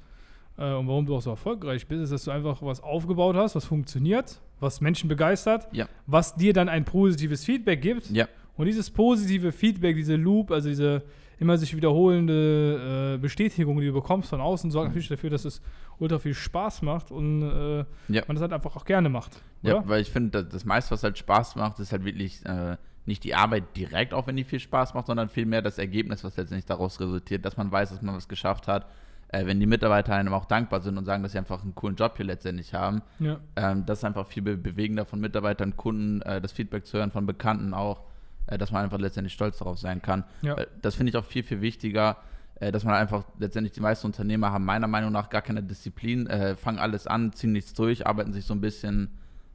äh, 0.59 0.75
und 0.75 0.87
warum 0.89 1.07
du 1.07 1.17
auch 1.17 1.23
so 1.23 1.31
erfolgreich 1.31 1.87
bist, 1.87 2.03
ist, 2.03 2.13
dass 2.13 2.25
du 2.25 2.33
einfach 2.33 2.61
was 2.61 2.83
aufgebaut 2.83 3.35
hast, 3.37 3.55
was 3.55 3.65
funktioniert, 3.65 4.39
was 4.61 4.83
Menschen 4.83 5.09
begeistert, 5.09 5.69
Ja. 5.73 5.89
was 6.07 6.35
dir 6.35 6.53
dann 6.53 6.69
ein 6.69 6.85
positives 6.85 7.45
Feedback 7.45 7.81
gibt. 7.81 8.11
Ja. 8.11 8.29
Und 8.59 8.67
dieses 8.67 8.91
positive 8.91 9.53
Feedback, 9.53 9.97
diese 9.97 10.17
Loop, 10.17 10.51
also 10.51 10.69
diese 10.69 11.03
immer 11.39 11.59
sich 11.59 11.77
wiederholende 11.77 13.15
äh, 13.15 13.19
Bestätigung, 13.19 13.79
die 13.81 13.87
du 13.87 13.93
bekommst 13.93 14.31
von 14.31 14.41
außen, 14.41 14.71
sorgt 14.71 14.89
natürlich 14.89 15.09
dafür, 15.09 15.31
dass 15.31 15.45
es 15.45 15.61
ultra 15.99 16.19
viel 16.19 16.35
Spaß 16.35 16.83
macht 16.83 17.11
und 17.11 17.43
äh, 17.43 17.79
Ja. 18.09 18.23
man 18.27 18.37
das 18.37 18.41
halt 18.43 18.53
einfach 18.53 18.77
auch 18.77 18.85
gerne 18.85 19.09
macht. 19.09 19.33
Ja, 19.63 19.79
Oder? 19.79 19.89
weil 19.89 20.01
ich 20.03 20.11
finde, 20.11 20.43
das, 20.43 20.53
das 20.53 20.65
meiste, 20.65 20.91
was 20.93 21.03
halt 21.03 21.19
Spaß 21.19 21.57
macht, 21.57 21.79
ist 21.81 21.93
halt 21.93 22.05
wirklich 22.05 22.45
äh, 22.47 22.77
nicht 23.07 23.23
die 23.25 23.35
Arbeit 23.35 23.77
direkt, 23.77 24.15
auch 24.15 24.27
wenn 24.27 24.37
die 24.37 24.45
viel 24.45 24.61
Spaß 24.61 24.95
macht, 24.95 25.07
sondern 25.07 25.29
vielmehr 25.29 25.63
das 25.63 25.79
Ergebnis, 25.79 26.25
was 26.25 26.37
letztendlich 26.37 26.67
daraus 26.67 27.01
resultiert, 27.01 27.45
dass 27.45 27.57
man 27.57 27.71
weiß, 27.71 27.91
dass 27.91 28.03
man 28.03 28.15
was 28.17 28.29
geschafft 28.29 28.67
hat. 28.69 28.87
Äh, 29.29 29.45
wenn 29.47 29.59
die 29.61 29.67
Mitarbeiter 29.67 30.15
einem 30.15 30.33
auch 30.35 30.45
dankbar 30.45 30.81
sind 30.81 30.97
und 30.99 31.05
sagen, 31.05 31.23
dass 31.23 31.33
sie 31.33 31.39
einfach 31.39 31.63
einen 31.63 31.75
coolen 31.75 31.97
Job 31.97 32.17
hier 32.17 32.27
letztendlich 32.27 32.75
haben, 32.75 33.03
Ja. 33.19 33.39
ähm, 33.57 33.85
das 33.87 33.99
ist 33.99 34.05
einfach 34.05 34.27
viel 34.27 34.43
be 34.43 34.57
bewegender 34.57 35.05
von 35.05 35.21
Mitarbeitern, 35.21 35.77
Kunden, 35.77 36.23
äh, 36.23 36.41
das 36.41 36.53
Feedback 36.53 36.87
zu 36.87 36.99
hören 36.99 37.11
von 37.11 37.27
Bekannten 37.27 37.75
auch, 37.75 38.03
dass 38.47 38.71
man 38.73 38.85
einfach 38.85 38.99
letztendlich 38.99 39.33
stolz 39.35 39.59
darauf 39.59 39.79
sein 39.79 40.01
kann. 40.03 40.25
Ja. 40.43 40.57
Das 40.83 40.95
finde 40.95 41.11
ich 41.11 41.17
auch 41.17 41.25
viel, 41.25 41.43
viel 41.43 41.61
wichtiger, 41.61 42.17
äh, 42.61 42.71
dass 42.73 42.85
man 42.85 42.95
einfach 42.95 43.25
letztendlich 43.39 43.73
die 43.73 43.81
meisten 43.81 44.07
Unternehmer 44.07 44.53
haben 44.53 44.65
meiner 44.65 44.87
Meinung 44.87 45.13
nach 45.13 45.29
gar 45.31 45.43
keine 45.43 45.63
Disziplin, 45.63 46.27
äh, 46.27 46.57
fangen 46.57 46.79
alles 46.79 47.07
an, 47.07 47.33
ziehen 47.33 47.53
nichts 47.53 47.75
durch, 47.75 48.07
arbeiten 48.07 48.33
sich 48.33 48.45
so 48.45 48.55
ein 48.55 48.61
bisschen 48.61 49.11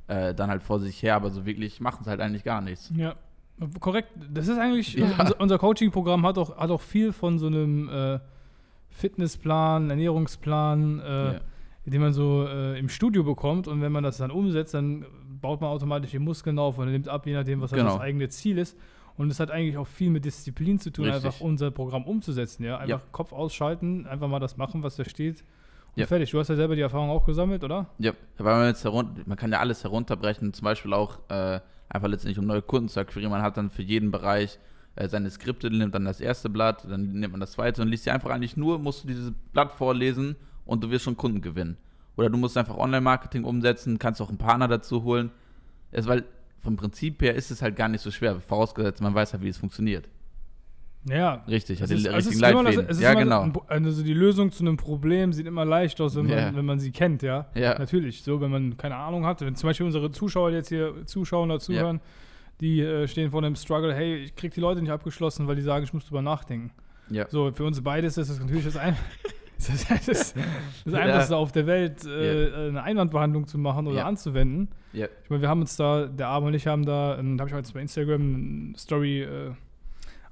äh, 0.08 0.34
dann 0.36 0.50
halt 0.50 0.62
vor 0.64 0.80
sich 0.80 1.02
her, 1.02 1.16
aber 1.16 1.30
so 1.30 1.46
wirklich 1.46 1.80
machen 1.80 2.00
es 2.02 2.08
halt 2.08 2.20
eigentlich 2.20 2.44
gar 2.44 2.60
nichts. 2.62 2.92
Ja, 2.96 3.16
korrekt. 3.80 4.10
Das 4.34 4.48
ist 4.48 4.58
eigentlich, 4.58 4.94
Ja. 4.96 5.08
unser, 5.20 5.40
unser 5.40 5.58
Coaching-Programm 5.58 6.26
hat 6.26 6.38
auch, 6.38 6.58
hat 6.58 6.70
auch 6.70 6.82
viel 6.82 7.14
von 7.14 7.40
so 7.40 7.48
einem 7.48 7.88
äh, 7.90 8.20
Fitnessplan, 8.90 9.90
Ernährungsplan, 9.90 11.00
äh, 11.00 11.34
Ja. 11.34 11.40
Den 11.86 12.02
man 12.02 12.14
so 12.14 12.46
äh, 12.48 12.78
im 12.80 12.90
Studio 12.90 13.24
bekommt. 13.24 13.68
Und 13.68 13.82
wenn 13.82 13.92
man 13.92 14.04
das 14.04 14.18
dann 14.18 14.32
umsetzt, 14.32 14.74
dann 14.74 15.06
baut 15.42 15.62
man 15.62 15.70
automatisch 15.72 16.12
die 16.12 16.20
Muskeln 16.20 16.60
auf 16.60 16.78
und 16.78 16.92
nimmt 16.92 17.08
ab, 17.10 17.26
je 17.26 17.34
nachdem, 17.34 17.62
was 17.62 17.72
halt 17.72 17.82
Genau. 17.82 17.94
das 17.94 18.02
eigene 18.02 18.30
Ziel 18.30 18.58
ist. 18.58 18.78
Und 19.18 19.30
es 19.30 19.40
hat 19.40 19.52
eigentlich 19.52 19.78
auch 19.78 19.88
viel 19.88 20.10
mit 20.10 20.24
Disziplin 20.26 20.80
zu 20.80 20.92
tun, 20.92 21.06
Richtig. 21.06 21.26
einfach 21.26 21.42
unser 21.42 21.70
Programm 21.72 22.06
umzusetzen. 22.06 22.64
Ja? 22.64 22.78
Einfach 22.78 23.00
Ja. 23.00 23.02
Kopf 23.12 23.34
ausschalten, 23.34 24.06
einfach 24.08 24.28
mal 24.28 24.40
das 24.40 24.58
machen, 24.58 24.84
was 24.84 24.96
da 24.96 25.04
steht. 25.06 25.44
Und 25.96 26.02
Ja. 26.02 26.06
fertig. 26.08 26.32
Du 26.32 26.40
hast 26.40 26.48
ja 26.48 26.56
selber 26.56 26.76
die 26.76 26.82
Erfahrung 26.82 27.10
auch 27.10 27.26
gesammelt, 27.26 27.64
oder? 27.64 27.88
Ja, 28.00 28.14
weil 28.38 28.56
man 28.56 28.68
jetzt 28.68 28.84
herunter, 28.84 29.22
man 29.26 29.38
kann 29.38 29.52
ja 29.52 29.60
alles 29.60 29.84
herunterbrechen, 29.84 30.54
zum 30.54 30.64
Beispiel 30.64 30.94
auch 30.94 31.20
äh, 31.30 31.60
einfach 31.90 32.08
letztendlich 32.08 32.40
um 32.40 32.46
neue 32.46 32.62
Kunden 32.62 32.88
zu 32.88 33.00
akquirieren. 33.00 33.32
Man 33.32 33.42
hat 33.42 33.58
dann 33.58 33.70
für 33.70 33.82
jeden 33.82 34.12
Bereich 34.12 34.58
äh, 34.96 35.08
seine 35.10 35.30
Skripte, 35.30 35.70
nimmt 35.70 35.94
dann 35.94 36.06
das 36.06 36.22
erste 36.22 36.50
Blatt, 36.50 36.86
dann 36.90 37.12
nimmt 37.14 37.32
man 37.34 37.42
das 37.42 37.52
zweite 37.54 37.82
und 37.82 37.90
liest 37.90 38.06
sie 38.06 38.12
einfach 38.12 38.30
eigentlich 38.30 38.56
nur, 38.56 38.80
musst 38.80 39.04
du 39.04 39.08
dieses 39.08 39.34
Blatt 39.52 39.72
vorlesen 39.74 40.36
und 40.72 40.84
du 40.84 40.90
wirst 40.90 41.04
schon 41.06 41.18
Kunden 41.18 41.42
gewinnen. 41.42 41.78
Oder 42.18 42.30
du 42.30 42.38
musst 42.38 42.58
einfach 42.58 42.78
Online-Marketing 42.78 43.44
umsetzen, 43.44 44.00
kannst 44.00 44.22
auch 44.22 44.30
einen 44.30 44.38
Partner 44.38 44.68
dazu 44.68 45.04
holen. 45.04 45.32
Es, 45.92 46.08
weil 46.08 46.24
vom 46.60 46.76
Prinzip 46.76 47.22
her 47.22 47.36
ist 47.36 47.52
es 47.52 47.62
halt 47.62 47.76
gar 47.76 47.88
nicht 47.88 48.02
so 48.02 48.12
schwer, 48.12 48.40
vorausgesetzt 48.40 49.02
man 49.02 49.14
weiß 49.14 49.34
halt, 49.34 49.44
wie 49.44 49.50
es 49.50 49.58
funktioniert. 49.58 50.08
Ja, 51.10 51.44
Richtig, 51.48 51.82
Es 51.82 51.90
hat 51.90 51.98
ist, 51.98 52.06
die 52.06 52.10
also 52.10 52.30
es 52.30 52.36
richtigen 52.36 52.36
ist 52.36 52.42
das, 52.42 52.64
Leitfäden. 52.64 52.88
ist 52.90 53.02
Ja, 53.02 53.14
genau. 53.16 53.42
ein 53.42 53.54
Also 53.68 54.04
die 54.04 54.14
Lösung 54.14 54.52
zu 54.52 54.64
einem 54.64 54.78
Problem 54.78 55.34
sieht 55.34 55.48
immer 55.48 55.66
leicht 55.66 56.00
aus, 56.00 56.16
wenn 56.16 56.28
man, 56.28 56.38
Ja. 56.38 56.56
wenn 56.56 56.66
man 56.66 56.80
sie 56.80 56.92
kennt, 56.92 57.24
ja. 57.24 57.48
Ja. 57.56 57.78
Natürlich, 57.80 58.22
so, 58.22 58.40
wenn 58.40 58.52
man 58.52 58.78
keine 58.78 58.98
Ahnung 58.98 59.26
hat. 59.26 59.42
Wenn 59.42 59.56
zum 59.56 59.68
Beispiel 59.68 59.88
unsere 59.88 60.12
Zuschauer 60.12 60.52
die 60.52 60.58
jetzt 60.58 60.70
hier 60.70 60.94
zuschauen 61.08 61.50
oder 61.50 61.60
zuhören, 61.60 62.02
die 62.60 62.82
äh, 62.82 63.08
stehen 63.08 63.32
vor 63.32 63.42
einem 63.42 63.56
Struggle, 63.56 63.96
hey, 63.96 64.18
ich 64.18 64.36
krieg 64.36 64.54
die 64.54 64.60
Leute 64.60 64.80
nicht 64.80 64.92
abgeschlossen, 64.92 65.48
weil 65.48 65.56
die 65.56 65.64
sagen, 65.64 65.84
ich 65.84 65.92
muss 65.94 66.06
drüber 66.06 66.22
nachdenken. 66.22 66.70
Ja. 67.10 67.28
So, 67.30 67.52
für 67.52 67.64
uns 67.66 67.82
beide 67.82 68.06
ist 68.06 68.20
das 68.20 68.40
natürlich 68.40 68.66
das, 68.66 68.78
ein 68.78 68.96
das, 69.68 69.88
das, 69.88 70.06
das, 70.06 70.34
das 70.86 70.94
Ja. 70.94 71.00
Einfachste 71.00 71.36
auf 71.38 71.52
der 71.52 71.68
Welt, 71.68 72.06
äh, 72.06 72.68
eine 72.70 72.84
Einwandbehandlung 72.84 73.48
zu 73.48 73.58
machen 73.58 73.88
oder 73.88 73.98
Ja. 74.00 74.06
anzuwenden. 74.06 74.70
Ja. 74.94 75.08
Ich 75.24 75.30
meine, 75.30 75.42
wir 75.42 75.50
haben 75.50 75.62
uns 75.62 75.76
da, 75.78 76.06
der 76.08 76.28
Arme 76.28 76.48
und 76.48 76.54
ich 76.54 76.68
haben 76.68 76.86
da, 76.86 77.18
ähm, 77.18 77.38
da 77.38 77.44
habe 77.44 77.50
ich 77.50 77.56
heute 77.56 77.74
bei 77.74 77.82
Instagram 77.82 78.70
eine 78.72 78.78
Story 78.78 79.22
äh, 79.24 79.52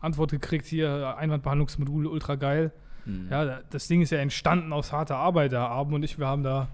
Antwort 0.01 0.31
gekriegt, 0.31 0.65
hier 0.65 1.15
Einwandbehandlungsmodul, 1.17 2.07
ultra 2.07 2.35
geil. 2.35 2.71
Mhm. 3.05 3.27
Ja, 3.29 3.45
da- 3.45 3.59
das 3.69 3.87
Ding 3.87 4.01
ist 4.01 4.11
ja 4.11 4.19
entstanden 4.19 4.71
aus 4.73 4.91
harter 4.93 5.17
Arbeit. 5.17 5.51
Der 5.51 5.61
Arben 5.61 5.93
und 5.93 6.03
ich, 6.03 6.17
wir 6.19 6.27
haben 6.27 6.43
da 6.43 6.69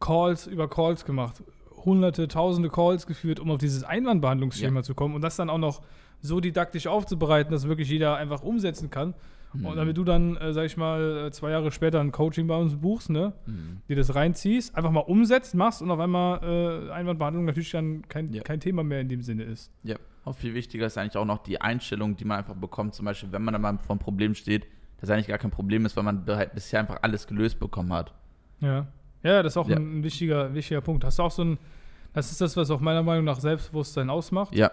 Calls 0.00 0.46
über 0.46 0.68
Calls 0.68 1.04
gemacht, 1.04 1.42
hunderte, 1.84 2.26
tausende 2.28 2.68
Calls 2.70 3.06
geführt, 3.06 3.38
um 3.40 3.50
auf 3.50 3.58
dieses 3.58 3.84
Einwandbehandlungsschema 3.84 4.82
zu 4.82 4.94
kommen 4.94 5.14
und 5.14 5.22
das 5.22 5.36
dann 5.36 5.50
auch 5.50 5.58
noch 5.58 5.82
so 6.20 6.40
didaktisch 6.40 6.86
aufzubereiten, 6.86 7.52
dass 7.52 7.66
wirklich 7.68 7.88
jeder 7.88 8.16
einfach 8.16 8.42
umsetzen 8.42 8.90
kann. 8.90 9.14
Mhm. 9.54 9.66
Und 9.66 9.76
damit 9.76 9.96
du 9.96 10.04
dann, 10.04 10.36
äh, 10.36 10.52
sag 10.52 10.64
ich 10.66 10.76
mal, 10.76 11.26
äh, 11.26 11.30
zwei 11.30 11.50
Jahre 11.50 11.70
später 11.72 12.00
ein 12.00 12.12
Coaching 12.12 12.46
bei 12.46 12.56
uns 12.56 12.76
buchst, 12.76 13.10
ne, 13.10 13.32
Mhm. 13.46 13.80
dir 13.88 13.96
das 13.96 14.14
reinziehst, 14.14 14.74
einfach 14.76 14.90
mal 14.90 15.00
umsetzt, 15.00 15.54
machst 15.54 15.82
und 15.82 15.90
auf 15.90 15.98
einmal 16.00 16.40
äh, 16.88 16.90
Einwandbehandlung 16.92 17.44
natürlich 17.44 17.70
dann 17.70 18.02
kein, 18.08 18.32
Ja. 18.32 18.42
kein 18.42 18.60
Thema 18.60 18.82
mehr 18.82 19.00
in 19.00 19.08
dem 19.08 19.22
Sinne 19.22 19.42
ist. 19.44 19.70
Ja, 19.82 19.96
auch 20.24 20.34
viel 20.34 20.54
wichtiger 20.54 20.86
ist 20.86 20.96
eigentlich 20.98 21.16
auch 21.16 21.24
noch 21.26 21.38
die 21.42 21.60
Einstellung, 21.60 22.16
die 22.16 22.24
man 22.24 22.38
einfach 22.38 22.54
bekommt. 22.54 22.94
Zum 22.94 23.04
Beispiel, 23.06 23.30
wenn 23.32 23.42
man 23.42 23.52
dann 23.52 23.62
mal 23.62 23.78
vor 23.78 23.90
einem 23.94 23.98
Problem 24.00 24.34
steht, 24.34 24.66
das 25.00 25.10
eigentlich 25.10 25.26
gar 25.28 25.38
kein 25.38 25.50
Problem 25.50 25.84
ist, 25.84 25.96
weil 25.96 26.04
man 26.04 26.24
be- 26.24 26.50
bisher 26.54 26.80
einfach 26.80 26.98
alles 27.02 27.26
gelöst 27.26 27.58
bekommen 27.58 27.92
hat. 27.92 28.14
Ja. 28.60 28.86
Ja, 29.24 29.42
das 29.42 29.52
ist 29.54 29.56
auch 29.56 29.68
Ja. 29.68 29.76
ein 29.76 30.02
wichtiger, 30.02 30.54
wichtiger 30.54 30.80
Punkt. 30.80 31.04
Hast 31.04 31.18
du 31.18 31.22
auch 31.24 31.30
so 31.30 31.42
ein, 31.44 31.58
das 32.12 32.30
ist 32.30 32.40
das, 32.40 32.56
was 32.56 32.70
auch 32.70 32.80
meiner 32.80 33.02
Meinung 33.02 33.24
nach 33.24 33.38
Selbstbewusstsein 33.40 34.10
ausmacht. 34.10 34.54
Ja, 34.54 34.70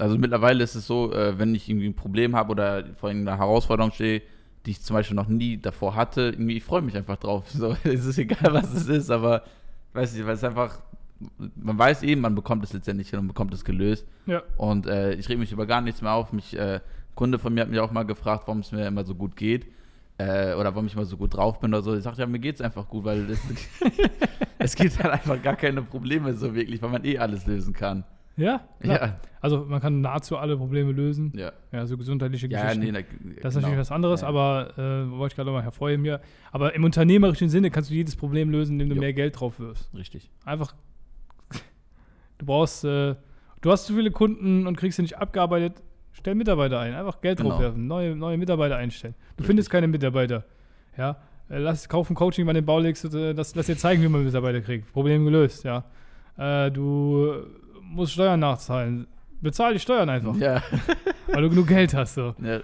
also 0.00 0.16
mittlerweile 0.18 0.64
ist 0.64 0.74
es 0.74 0.86
so, 0.86 1.12
äh, 1.12 1.38
wenn 1.38 1.54
ich 1.54 1.68
irgendwie 1.68 1.88
ein 1.88 1.94
Problem 1.94 2.34
habe 2.34 2.50
oder 2.50 2.84
vor 2.96 3.10
irgendeiner 3.10 3.38
Herausforderung 3.38 3.92
stehe, 3.92 4.22
die 4.66 4.72
ich 4.72 4.82
zum 4.82 4.94
Beispiel 4.94 5.14
noch 5.14 5.28
nie 5.28 5.58
davor 5.58 5.94
hatte, 5.94 6.30
irgendwie, 6.32 6.56
ich 6.56 6.64
freue 6.64 6.82
mich 6.82 6.96
einfach 6.96 7.16
drauf. 7.16 7.44
So, 7.50 7.76
es 7.84 8.04
ist 8.04 8.18
egal, 8.18 8.52
was 8.52 8.72
es 8.72 8.88
ist, 8.88 9.10
aber 9.10 9.42
weiß 9.92 10.14
nicht, 10.14 10.26
weil 10.26 10.34
es 10.34 10.44
einfach, 10.44 10.80
man 11.56 11.78
weiß 11.78 12.02
eben, 12.02 12.20
man 12.20 12.34
bekommt 12.34 12.64
es 12.64 12.72
letztendlich 12.72 13.10
hin 13.10 13.18
und 13.18 13.28
bekommt 13.28 13.52
es 13.52 13.64
gelöst. 13.64 14.06
Ja. 14.26 14.42
Und 14.56 14.86
äh, 14.86 15.12
ich 15.14 15.28
reg 15.28 15.38
mich 15.38 15.52
über 15.52 15.66
gar 15.66 15.80
nichts 15.80 16.02
mehr 16.02 16.12
auf. 16.12 16.32
Mich, 16.32 16.56
äh, 16.56 16.76
ein 16.76 16.80
Kunde 17.14 17.38
von 17.38 17.52
mir 17.52 17.62
hat 17.62 17.68
mich 17.68 17.80
auch 17.80 17.90
mal 17.90 18.04
gefragt, 18.04 18.44
warum 18.46 18.60
es 18.60 18.72
mir 18.72 18.86
immer 18.86 19.04
so 19.04 19.14
gut 19.14 19.36
geht. 19.36 19.66
Äh, 20.18 20.54
oder 20.54 20.74
warum 20.74 20.86
ich 20.86 20.94
immer 20.94 21.04
so 21.04 21.16
gut 21.16 21.34
drauf 21.34 21.60
bin 21.60 21.72
oder 21.72 21.82
so. 21.82 21.94
Ich 21.94 22.02
sagte, 22.02 22.20
ja, 22.20 22.26
mir 22.26 22.38
geht's 22.38 22.60
einfach 22.60 22.88
gut, 22.88 23.04
weil 23.04 23.28
es, 23.30 23.40
es 24.58 24.74
gibt 24.74 25.02
halt 25.02 25.12
einfach 25.12 25.42
gar 25.42 25.56
keine 25.56 25.82
Probleme 25.82 26.34
so 26.34 26.54
wirklich, 26.54 26.80
weil 26.80 26.90
man 26.90 27.04
eh 27.04 27.18
alles 27.18 27.46
lösen 27.46 27.72
kann. 27.72 28.04
Ja, 28.36 28.62
klar. 28.80 29.00
Ja, 29.00 29.16
Also 29.42 29.64
man 29.66 29.80
kann 29.80 30.00
nahezu 30.00 30.36
alle 30.38 30.56
Probleme 30.56 30.92
lösen. 30.92 31.32
ja. 31.36 31.52
Ja, 31.72 31.86
so 31.86 31.96
gesundheitliche 31.98 32.46
Ja, 32.48 32.62
Geschichten. 32.62 32.80
nee, 32.84 32.92
na, 32.92 33.00
das 33.00 33.08
ist 33.08 33.42
genau. 33.42 33.54
natürlich 33.62 33.78
was 33.78 33.90
anderes, 33.90 34.20
Ja. 34.22 34.28
aber 34.28 34.70
äh, 34.78 35.10
wollte 35.10 35.32
ich 35.32 35.36
gerade 35.36 35.50
mal 35.50 35.62
hervorheben 35.62 36.04
hier. 36.04 36.20
Aber 36.52 36.74
im 36.74 36.84
unternehmerischen 36.84 37.48
Sinne 37.48 37.70
kannst 37.70 37.90
du 37.90 37.94
jedes 37.94 38.16
Problem 38.16 38.50
lösen, 38.50 38.72
indem 38.74 38.88
du 38.90 38.94
Jo. 38.96 39.00
mehr 39.00 39.12
Geld 39.12 39.38
drauf 39.38 39.58
wirfst. 39.60 39.90
Richtig. 39.94 40.30
Einfach, 40.44 40.74
du 42.38 42.46
brauchst, 42.46 42.84
äh, 42.84 43.14
du 43.60 43.70
hast 43.70 43.86
zu 43.86 43.94
viele 43.94 44.10
Kunden 44.10 44.66
und 44.66 44.76
kriegst 44.76 44.96
sie 44.96 45.02
nicht 45.02 45.18
abgearbeitet, 45.18 45.82
stell 46.12 46.34
Mitarbeiter 46.34 46.80
ein. 46.80 46.94
Einfach 46.94 47.20
Geld 47.20 47.38
Genau. 47.38 47.50
draufwerfen, 47.50 47.86
neue, 47.86 48.16
neue 48.16 48.36
Mitarbeiter 48.38 48.76
einstellen. 48.76 49.14
Du 49.18 49.26
Richtig. 49.42 49.46
findest 49.46 49.70
keine 49.70 49.88
Mitarbeiter. 49.88 50.44
Ja, 50.96 51.16
äh, 51.48 51.58
lass, 51.58 51.88
kauf 51.88 52.08
ein 52.10 52.14
Coaching 52.14 52.46
bei 52.46 52.52
den 52.52 52.64
Baulegs, 52.64 53.04
äh, 53.04 53.34
das, 53.34 53.54
lass 53.54 53.66
dir 53.66 53.76
zeigen, 53.76 54.02
wie 54.02 54.08
man 54.08 54.24
Mitarbeiter 54.24 54.60
kriegt. 54.60 54.92
Problem 54.92 55.24
gelöst, 55.24 55.64
ja. 55.64 55.84
Äh, 56.36 56.70
du 56.70 57.32
musst 57.90 58.12
Steuern 58.12 58.40
nachzahlen. 58.40 59.06
Bezahl 59.40 59.72
die 59.72 59.80
Steuern 59.80 60.08
einfach, 60.08 60.36
Ja. 60.36 60.62
weil 61.28 61.42
du 61.42 61.50
genug 61.50 61.66
Geld 61.68 61.94
hast. 61.94 62.14
So. 62.14 62.34
ja. 62.42 62.60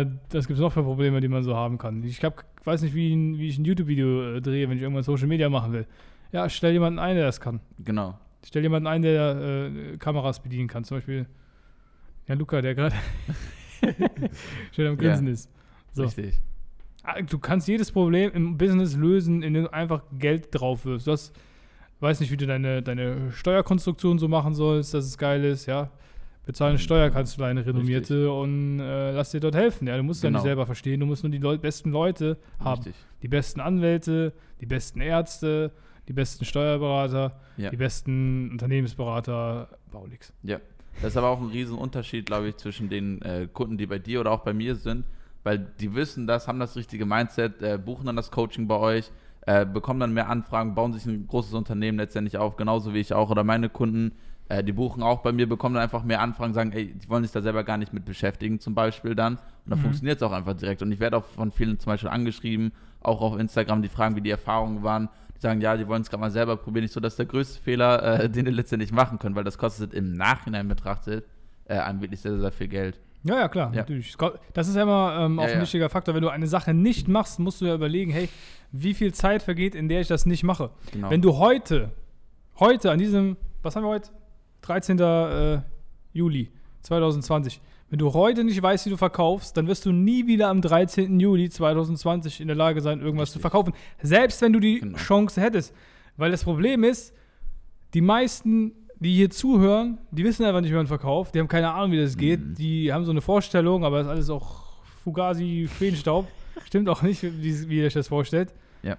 Äh, 0.00 0.06
das 0.30 0.46
gibt 0.46 0.56
es 0.58 0.60
noch 0.62 0.72
für 0.72 0.82
Probleme, 0.82 1.20
die 1.20 1.28
man 1.28 1.42
so 1.42 1.54
haben 1.54 1.76
kann. 1.76 2.02
Ich 2.02 2.24
hab, 2.24 2.44
weiß 2.64 2.80
nicht, 2.82 2.94
wie, 2.94 3.38
wie 3.38 3.48
ich 3.48 3.58
ein 3.58 3.64
YouTube-Video 3.64 4.36
äh, 4.36 4.40
drehe, 4.40 4.68
wenn 4.68 4.76
ich 4.76 4.82
irgendwann 4.82 5.02
Social 5.02 5.26
Media 5.26 5.48
machen 5.50 5.72
will. 5.72 5.86
Ja, 6.32 6.48
stell 6.48 6.72
jemanden 6.72 6.98
ein, 6.98 7.16
der 7.16 7.26
das 7.26 7.40
kann. 7.40 7.60
Genau. 7.84 8.18
Stell 8.46 8.62
jemanden 8.62 8.86
ein, 8.86 9.02
der 9.02 9.36
äh, 9.36 9.96
Kameras 9.98 10.40
bedienen 10.40 10.68
kann. 10.68 10.84
Zum 10.84 10.96
Beispiel 10.96 11.26
ja, 12.26 12.34
Luca, 12.34 12.62
der 12.62 12.74
gerade 12.74 12.94
schön 14.72 14.86
am 14.86 14.96
Grinsen 14.96 15.26
ist. 15.26 15.50
So. 15.92 16.04
Richtig. 16.04 16.40
Ah, 17.02 17.20
Du 17.22 17.38
kannst 17.38 17.66
jedes 17.68 17.90
Problem 17.92 18.30
im 18.32 18.56
Business 18.56 18.94
lösen, 18.96 19.42
indem 19.42 19.64
du 19.64 19.72
einfach 19.72 20.02
Geld 20.18 20.48
drauf 20.52 20.84
wirfst. 20.84 21.06
Du 21.06 21.12
hast, 21.12 21.34
weiß 22.00 22.20
nicht, 22.20 22.30
wie 22.32 22.36
du 22.36 22.46
deine, 22.46 22.82
deine 22.82 23.30
Steuerkonstruktion 23.32 24.18
so 24.18 24.28
machen 24.28 24.54
sollst, 24.54 24.94
dass 24.94 25.04
es 25.04 25.18
geil 25.18 25.44
ist, 25.44 25.66
ja. 25.66 25.90
Bezahl 26.46 26.70
eine 26.70 26.78
Steuerkanzlei, 26.78 27.48
eine 27.50 27.64
renommierte 27.66 28.32
und 28.32 28.80
äh, 28.80 29.12
lass 29.12 29.30
dir 29.30 29.40
dort 29.40 29.54
helfen. 29.54 29.86
Ja, 29.86 29.96
du 29.96 30.02
musst 30.02 30.22
ja 30.22 30.30
Genau. 30.30 30.38
nicht 30.38 30.44
selber 30.44 30.66
verstehen, 30.66 30.98
du 30.98 31.06
musst 31.06 31.22
nur 31.22 31.30
die 31.30 31.38
Leu 31.38 31.58
besten 31.58 31.90
Leute 31.92 32.38
haben. 32.58 32.82
Richtig. 32.82 32.94
Die 33.22 33.28
besten 33.28 33.60
Anwälte, 33.60 34.32
die 34.60 34.66
besten 34.66 35.00
Ärzte, 35.00 35.70
die 36.08 36.12
besten 36.14 36.44
Steuerberater, 36.44 37.38
Ja. 37.56 37.70
die 37.70 37.76
besten 37.76 38.50
Unternehmensberater, 38.52 39.68
Baulix. 39.92 40.32
Ja. 40.42 40.58
Das 41.02 41.12
ist 41.12 41.16
aber 41.16 41.28
auch 41.28 41.40
ein 41.40 41.48
Riesenunterschied, 41.48 42.26
glaube 42.26 42.48
ich, 42.48 42.56
zwischen 42.56 42.88
den 42.88 43.22
äh, 43.22 43.46
Kunden, 43.52 43.78
die 43.78 43.86
bei 43.86 43.98
dir 43.98 44.20
oder 44.20 44.32
auch 44.32 44.40
bei 44.40 44.52
mir 44.52 44.74
sind, 44.74 45.04
weil 45.44 45.58
die 45.78 45.94
wissen 45.94 46.26
das, 46.26 46.48
haben 46.48 46.58
das 46.58 46.74
richtige 46.76 47.06
Mindset, 47.06 47.62
äh, 47.62 47.78
buchen 47.78 48.06
dann 48.06 48.16
das 48.16 48.30
Coaching 48.30 48.66
bei 48.66 48.76
euch, 48.76 49.10
äh, 49.50 49.66
bekommen 49.66 49.98
dann 49.98 50.12
mehr 50.12 50.28
Anfragen, 50.28 50.76
bauen 50.76 50.92
sich 50.92 51.04
ein 51.06 51.26
großes 51.26 51.54
Unternehmen 51.54 51.98
letztendlich 51.98 52.36
auf, 52.38 52.56
genauso 52.56 52.94
wie 52.94 53.00
ich 53.00 53.12
auch 53.12 53.30
oder 53.30 53.42
meine 53.42 53.68
Kunden, 53.68 54.12
äh, 54.48 54.62
die 54.62 54.72
buchen 54.72 55.02
auch 55.02 55.22
bei 55.22 55.32
mir, 55.32 55.48
bekommen 55.48 55.74
dann 55.74 55.82
einfach 55.82 56.04
mehr 56.04 56.20
Anfragen, 56.20 56.54
sagen, 56.54 56.70
ey, 56.72 56.94
die 56.94 57.08
wollen 57.08 57.24
sich 57.24 57.32
da 57.32 57.42
selber 57.42 57.64
gar 57.64 57.76
nicht 57.76 57.92
mit 57.92 58.04
beschäftigen 58.04 58.60
zum 58.60 58.76
Beispiel 58.76 59.16
dann 59.16 59.34
und 59.34 59.40
dann 59.66 59.78
Mhm. 59.78 59.82
funktioniert 59.82 60.18
es 60.18 60.22
auch 60.22 60.30
einfach 60.30 60.54
direkt 60.54 60.82
und 60.82 60.92
ich 60.92 61.00
werde 61.00 61.16
auch 61.16 61.24
von 61.24 61.50
vielen 61.50 61.80
zum 61.80 61.90
Beispiel 61.90 62.10
angeschrieben, 62.10 62.70
auch 63.00 63.20
auf 63.22 63.38
Instagram, 63.40 63.82
die 63.82 63.88
fragen, 63.88 64.14
wie 64.14 64.20
die 64.20 64.30
Erfahrungen 64.30 64.84
waren, 64.84 65.08
die 65.36 65.40
sagen, 65.40 65.60
ja, 65.60 65.76
die 65.76 65.88
wollen 65.88 66.02
es 66.02 66.10
gerade 66.10 66.20
mal 66.20 66.30
selber 66.30 66.56
probieren, 66.56 66.84
ich 66.84 66.92
so, 66.92 67.00
das 67.00 67.14
ist 67.14 67.18
der 67.18 67.26
größte 67.26 67.60
Fehler, 67.60 68.20
äh, 68.20 68.30
den 68.30 68.44
die 68.44 68.52
letztendlich 68.52 68.92
machen 68.92 69.18
können, 69.18 69.34
weil 69.34 69.44
das 69.44 69.58
kostet 69.58 69.94
im 69.94 70.12
Nachhinein 70.12 70.68
betrachtet 70.68 71.24
äh, 71.64 71.74
einem 71.78 72.00
wirklich 72.02 72.20
sehr, 72.20 72.38
sehr 72.38 72.52
viel 72.52 72.68
Geld. 72.68 73.00
Ja, 73.22 73.34
ja, 73.36 73.48
klar, 73.48 73.70
Ja. 73.72 73.80
natürlich. 73.80 74.14
Das 74.54 74.68
ist 74.68 74.76
ja 74.76 74.82
immer 74.82 75.16
ähm, 75.20 75.38
auch 75.38 75.46
Ja, 75.46 75.54
ein 75.54 75.60
wichtiger 75.60 75.88
Faktor. 75.90 76.14
Wenn 76.14 76.22
du 76.22 76.28
eine 76.30 76.46
Sache 76.46 76.72
nicht 76.74 77.06
machst, 77.08 77.38
musst 77.38 77.60
du 77.60 77.66
ja 77.66 77.74
überlegen, 77.74 78.10
hey, 78.12 78.28
wie 78.72 78.94
viel 78.94 79.12
Zeit 79.12 79.42
vergeht, 79.42 79.74
in 79.74 79.88
der 79.88 80.00
ich 80.00 80.08
das 80.08 80.26
nicht 80.26 80.42
mache. 80.42 80.70
Genau. 80.92 81.10
Wenn 81.10 81.20
du 81.20 81.36
heute, 81.36 81.90
heute 82.58 82.90
an 82.90 82.98
diesem, 82.98 83.36
was 83.62 83.76
haben 83.76 83.82
wir 83.84 83.88
heute? 83.90 84.10
13. 84.62 84.98
Äh, 84.98 85.60
Juli 86.12 86.50
2020. 86.82 87.60
Wenn 87.90 87.98
du 87.98 88.12
heute 88.14 88.44
nicht 88.44 88.62
weißt, 88.62 88.86
wie 88.86 88.90
du 88.90 88.96
verkaufst, 88.96 89.56
dann 89.56 89.66
wirst 89.66 89.84
du 89.84 89.92
nie 89.92 90.26
wieder 90.26 90.48
am 90.48 90.62
13. 90.62 91.18
Juli 91.18 91.50
2020 91.50 92.40
in 92.40 92.46
der 92.46 92.56
Lage 92.56 92.80
sein, 92.80 93.00
irgendwas 93.00 93.30
zu 93.32 93.38
Richtig. 93.38 93.50
verkaufen. 93.50 93.72
Selbst 94.00 94.40
wenn 94.42 94.52
du 94.52 94.60
die 94.60 94.80
Genau. 94.80 94.96
Chance 94.96 95.40
hättest. 95.40 95.74
Weil 96.16 96.30
das 96.30 96.44
Problem 96.44 96.84
ist, 96.84 97.12
die 97.94 98.00
meisten, 98.00 98.72
die 99.00 99.14
hier 99.14 99.30
zuhören, 99.30 99.98
die 100.10 100.24
wissen 100.24 100.44
einfach 100.44 100.60
nicht, 100.60 100.70
wie 100.70 100.76
man 100.76 100.86
verkauft. 100.86 101.34
Die 101.34 101.40
haben 101.40 101.48
keine 101.48 101.72
Ahnung, 101.72 101.92
wie 101.92 102.00
das 102.00 102.16
geht. 102.16 102.40
Mhm. 102.40 102.54
Die 102.54 102.92
haben 102.92 103.04
so 103.04 103.10
eine 103.10 103.22
Vorstellung, 103.22 103.84
aber 103.84 103.98
das 103.98 104.06
ist 104.06 104.12
alles 104.12 104.30
auch 104.30 104.82
Fugazi, 105.02 105.68
Feenstaub. 105.68 106.28
Stimmt 106.66 106.88
auch 106.88 107.02
nicht, 107.02 107.22
wie, 107.22 107.68
wie 107.68 107.78
ihr 107.78 107.86
euch 107.86 107.94
das 107.94 108.08
vorstellt. 108.08 108.52
Ja. 108.82 108.98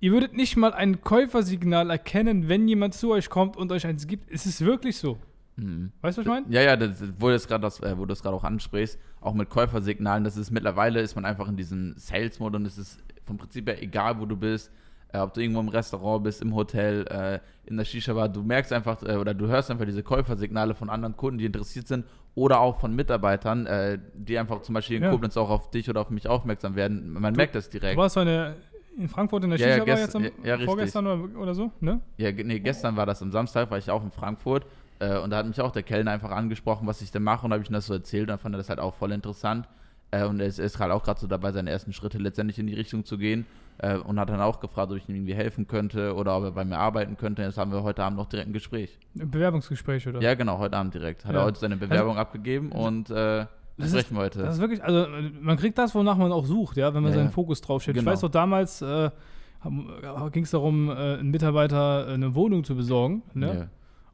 Ihr 0.00 0.12
würdet 0.12 0.34
nicht 0.34 0.56
mal 0.56 0.74
ein 0.74 1.00
Käufersignal 1.00 1.90
erkennen, 1.90 2.48
wenn 2.48 2.66
jemand 2.66 2.94
zu 2.94 3.12
euch 3.12 3.30
kommt 3.30 3.56
und 3.56 3.70
euch 3.70 3.86
eins 3.86 4.08
gibt. 4.08 4.30
Es 4.30 4.46
ist 4.46 4.64
wirklich 4.64 4.96
so. 4.96 5.16
Mhm. 5.54 5.92
Weißt 6.00 6.18
du, 6.18 6.20
was 6.22 6.26
ich 6.26 6.32
meine? 6.32 6.46
Ja, 6.54 6.62
ja, 6.62 6.76
das, 6.76 7.02
wo 7.18 7.28
du 7.28 7.34
es 7.34 7.46
gerade 7.46 7.62
das, 7.62 7.80
äh, 7.80 7.96
wo 7.96 8.04
du 8.04 8.12
es 8.12 8.22
gerade 8.22 8.36
auch 8.36 8.44
ansprichst, 8.44 8.98
auch 9.20 9.34
mit 9.34 9.48
Käufersignalen, 9.48 10.24
das 10.24 10.36
ist 10.36 10.50
mittlerweile 10.50 11.00
ist 11.00 11.14
man 11.14 11.24
einfach 11.24 11.48
in 11.48 11.56
diesem 11.56 11.94
Sales-Mode 11.96 12.56
und 12.56 12.66
es 12.66 12.78
ist 12.78 13.02
vom 13.24 13.38
Prinzip 13.38 13.68
her 13.68 13.80
egal, 13.80 14.20
wo 14.20 14.26
du 14.26 14.36
bist, 14.36 14.70
äh, 15.16 15.20
ob 15.20 15.34
du 15.34 15.40
irgendwo 15.40 15.60
im 15.60 15.68
Restaurant 15.68 16.24
bist, 16.24 16.42
im 16.42 16.54
Hotel, 16.54 17.06
äh, 17.08 17.38
in 17.68 17.76
der 17.76 17.84
Shisha-Bar, 17.84 18.28
du 18.28 18.42
merkst 18.42 18.72
einfach 18.72 19.02
äh, 19.02 19.16
oder 19.16 19.34
du 19.34 19.46
hörst 19.48 19.70
einfach 19.70 19.84
diese 19.86 20.02
Käufersignale 20.02 20.74
von 20.74 20.90
anderen 20.90 21.16
Kunden, 21.16 21.38
die 21.38 21.46
interessiert 21.46 21.88
sind 21.88 22.04
oder 22.34 22.60
auch 22.60 22.78
von 22.80 22.94
Mitarbeitern, 22.94 23.66
äh, 23.66 23.98
die 24.14 24.38
einfach 24.38 24.62
zum 24.62 24.74
Beispiel 24.74 24.96
in 24.98 25.02
Ja. 25.04 25.10
Koblenz 25.10 25.36
auch 25.36 25.50
auf 25.50 25.70
dich 25.70 25.88
oder 25.90 26.00
auf 26.02 26.10
mich 26.10 26.28
aufmerksam 26.28 26.76
werden. 26.76 27.12
Man 27.12 27.34
merkt 27.34 27.54
das 27.54 27.68
Du 27.70 27.78
direkt. 27.78 27.96
warst 27.98 28.14
so 28.14 28.20
eine 28.20 28.56
in 28.98 29.08
Frankfurt 29.10 29.44
in 29.44 29.50
der 29.50 29.58
Ja, 29.58 29.66
ja, 29.68 29.72
Shisha-Bar 29.74 29.94
gest- 29.96 30.00
jetzt 30.00 30.16
am, 30.16 30.24
ja, 30.24 30.56
ja, 30.56 30.58
vorgestern 30.64 31.06
oder, 31.06 31.38
oder 31.40 31.54
so, 31.54 31.70
ne? 31.80 32.00
Ja, 32.16 32.32
nee, 32.32 32.60
gestern 32.60 32.96
war 32.96 33.04
das 33.06 33.20
am 33.22 33.30
Samstag, 33.30 33.70
war 33.70 33.76
ich 33.78 33.90
auch 33.90 34.02
in 34.02 34.10
Frankfurt 34.10 34.64
äh, 35.00 35.18
und 35.18 35.30
da 35.30 35.36
hat 35.38 35.46
mich 35.46 35.60
auch 35.60 35.70
der 35.70 35.82
Kellner 35.82 36.12
einfach 36.12 36.30
angesprochen, 36.30 36.86
was 36.86 37.02
ich 37.02 37.10
denn 37.10 37.22
mache 37.22 37.44
und 37.44 37.52
habe 37.52 37.62
ich 37.62 37.68
ihm 37.68 37.74
das 37.74 37.86
so 37.86 37.92
erzählt 37.94 38.22
und 38.22 38.28
dann 38.28 38.38
fand 38.38 38.54
er 38.54 38.58
das 38.58 38.68
halt 38.70 38.78
auch 38.80 38.94
voll 38.94 39.12
interessant. 39.12 39.68
Äh, 40.10 40.24
und 40.26 40.40
er 40.40 40.46
ist, 40.46 40.78
halt 40.78 40.92
auch 40.92 41.02
gerade 41.02 41.18
so 41.20 41.26
dabei, 41.26 41.52
seine 41.52 41.70
ersten 41.70 41.92
Schritte 41.92 42.18
letztendlich 42.18 42.58
in 42.58 42.66
die 42.66 42.74
Richtung 42.74 43.04
zu 43.04 43.18
gehen 43.18 43.44
äh, 43.78 43.96
und 43.96 44.20
hat 44.20 44.28
dann 44.30 44.40
auch 44.40 44.60
gefragt, 44.60 44.90
ob 44.92 44.96
ich 44.98 45.08
ihm 45.08 45.16
irgendwie 45.16 45.34
helfen 45.34 45.66
könnte 45.66 46.14
oder 46.14 46.36
ob 46.36 46.44
er 46.44 46.52
bei 46.52 46.64
mir 46.64 46.78
arbeiten 46.78 47.16
könnte. 47.16 47.42
Jetzt 47.42 47.58
haben 47.58 47.72
wir 47.72 47.82
heute 47.82 48.04
Abend 48.04 48.16
noch 48.18 48.26
direkt 48.28 48.48
ein 48.48 48.52
Gespräch. 48.52 48.98
Ein 49.18 49.30
Bewerbungsgespräch 49.30 50.06
oder? 50.06 50.20
Ja, 50.22 50.34
genau, 50.34 50.58
heute 50.58 50.76
Abend 50.76 50.94
direkt. 50.94 51.24
Hat 51.24 51.34
Ja. 51.34 51.40
er 51.40 51.44
heute 51.46 51.58
seine 51.58 51.76
Bewerbung 51.76 52.16
abgegeben 52.18 52.70
und 52.70 53.10
äh, 53.10 53.46
Das 53.78 53.90
sprechen 53.90 54.14
wir 54.16 54.22
heute. 54.22 54.38
Das 54.42 54.54
ist 54.54 54.60
wirklich, 54.60 54.82
also 54.82 55.06
man 55.40 55.56
kriegt 55.56 55.76
das, 55.76 55.94
wonach 55.94 56.16
man 56.16 56.30
auch 56.32 56.46
sucht, 56.46 56.76
ja, 56.76 56.94
wenn 56.94 57.02
man 57.02 57.12
Ja, 57.12 57.18
seinen. 57.18 57.30
Fokus 57.30 57.60
draufstellt. 57.60 57.96
Genau. 57.96 58.08
Ich 58.10 58.14
weiß 58.14 58.20
doch, 58.20 58.30
damals 58.30 58.80
äh, 58.82 59.10
ging 60.32 60.44
es 60.44 60.50
darum, 60.52 60.88
äh, 60.88 60.92
einem 60.92 61.30
Mitarbeiter 61.32 62.06
eine 62.06 62.34
Wohnung 62.36 62.62
zu 62.64 62.76
besorgen, 62.76 63.22
ne? 63.34 63.54
Ja. 63.58 63.66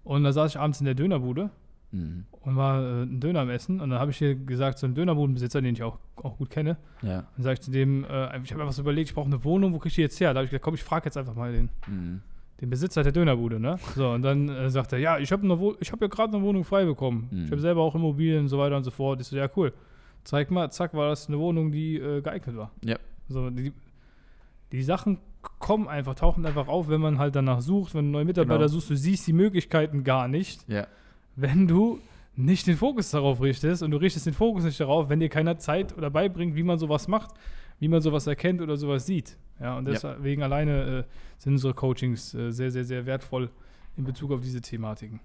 Und 0.05 0.25
da 0.25 0.33
saß 0.33 0.53
ich 0.53 0.59
abends 0.59 0.81
in 0.81 0.87
der 0.87 0.95
Dönerbude 0.95 1.51
Mhm. 1.93 2.25
und 2.41 2.57
war 2.57 2.83
äh, 2.83 3.03
einen 3.03 3.21
Döner 3.21 3.41
am 3.41 3.51
Essen. 3.51 3.81
Und 3.81 3.91
dann 3.91 3.99
habe 3.99 4.11
ich 4.11 4.17
hier 4.19 4.35
gesagt 4.35 4.79
zu 4.79 4.87
einem 4.87 4.95
Dönerbudenbesitzer, 4.95 5.61
den 5.63 5.75
ich 5.75 5.83
auch, 5.83 5.99
auch 6.17 6.37
gut 6.39 6.51
kenne, 6.51 6.77
ja. 7.03 7.25
dann 7.37 7.43
sage 7.43 7.55
ich 7.55 7.61
zu 7.61 7.71
dem, 7.71 8.05
äh, 8.05 8.41
ich 8.43 8.51
habe 8.53 8.63
einfach 8.63 8.73
so 8.73 8.83
überlegt, 8.83 9.11
ich 9.11 9.15
brauche 9.15 9.27
eine 9.27 9.45
Wohnung, 9.45 9.73
wo 9.75 9.79
kriege 9.79 9.89
ich 9.89 9.95
die 9.97 10.01
jetzt 10.03 10.19
her? 10.21 10.33
Da 10.35 10.39
habe 10.39 10.45
ich 10.47 10.51
gesagt, 10.51 10.65
komm, 10.65 10.75
ich 10.75 10.83
frage 10.83 11.05
jetzt 11.05 11.17
einfach 11.17 11.35
mal 11.35 11.53
den, 11.53 11.69
Mhm. 11.87 12.21
den 12.61 12.71
Besitzer 12.71 13.03
der 13.03 13.13
Dönerbude, 13.13 13.61
ne? 13.61 13.77
So, 13.95 14.11
und 14.11 14.23
dann 14.23 14.49
äh, 14.49 14.71
sagt 14.71 14.93
er, 14.93 14.99
ja, 14.99 15.19
ich 15.19 15.31
habe 15.33 15.47
hab 15.49 16.01
ja 16.01 16.07
gerade 16.09 16.35
eine 16.37 16.43
Wohnung 16.45 16.65
frei 16.65 16.85
bekommen. 16.85 17.29
Mhm. 17.31 17.45
Ich 17.45 17.51
habe 17.51 17.61
selber 17.61 17.83
auch 17.83 17.95
Immobilien 17.95 18.41
und 18.43 18.49
so 18.49 18.59
weiter 18.59 18.77
und 18.77 18.85
so 18.85 18.91
fort. 18.91 19.21
Ich 19.21 19.27
so, 19.27 19.37
ja, 19.37 19.49
cool. 19.57 19.73
Zeig 20.25 20.51
mal, 20.51 20.71
zack, 20.71 20.95
war 20.95 21.09
das 21.09 21.29
eine 21.29 21.39
Wohnung, 21.39 21.73
die 21.73 21.97
äh, 21.99 22.21
geeignet 22.23 22.57
war. 22.57 22.71
Ja. 22.85 22.97
So, 23.29 23.51
die, 23.51 23.73
die 24.71 24.83
Sachen 24.83 25.19
kommen 25.59 25.89
einfach, 25.89 26.15
tauchen 26.15 26.47
einfach 26.47 26.69
auf, 26.69 26.89
wenn 26.89 27.01
man 27.01 27.19
halt 27.19 27.35
danach 27.35 27.61
sucht, 27.61 27.95
wenn 27.97 28.07
du 28.07 28.11
neue 28.13 28.25
Mitarbeiter 28.25 28.59
Genau. 28.61 28.69
suchst, 28.69 28.91
du 28.91 28.97
siehst 28.97 29.27
die 29.27 29.33
Möglichkeiten 29.33 30.05
gar 30.05 30.29
nicht, 30.29 30.69
Ja, 30.69 30.87
wenn 31.37 31.67
du 31.69 31.99
nicht 32.37 32.67
den 32.67 32.77
Fokus 32.77 33.11
darauf 33.11 33.41
richtest 33.43 33.83
und 33.83 33.91
du 33.91 33.97
richtest 33.99 34.27
den 34.27 34.35
Fokus 34.35 34.65
nicht 34.65 34.81
darauf, 34.81 35.09
wenn 35.09 35.21
dir 35.21 35.29
keiner 35.29 35.59
Zeit 35.59 35.97
oder 35.97 36.11
beibringt, 36.11 36.57
wie 36.57 36.63
man 36.63 36.79
sowas 36.79 37.09
macht, 37.09 37.31
wie 37.79 37.89
man 37.89 38.01
sowas 38.01 38.27
erkennt 38.27 38.61
oder 38.63 38.77
sowas 38.77 39.07
sieht. 39.07 39.37
Ja, 39.61 39.77
und 39.77 39.87
Ja. 39.87 39.93
deswegen 39.93 40.43
alleine 40.43 40.99
äh, 41.01 41.05
sind 41.39 41.53
unsere 41.53 41.75
Coachings 41.75 42.35
äh, 42.35 42.51
sehr, 42.51 42.71
sehr, 42.71 42.85
sehr 42.85 43.05
wertvoll 43.07 43.51
in 43.97 44.05
Bezug 44.05 44.33
auf 44.33 44.41
diese 44.41 44.61
Thematiken. 44.61 45.21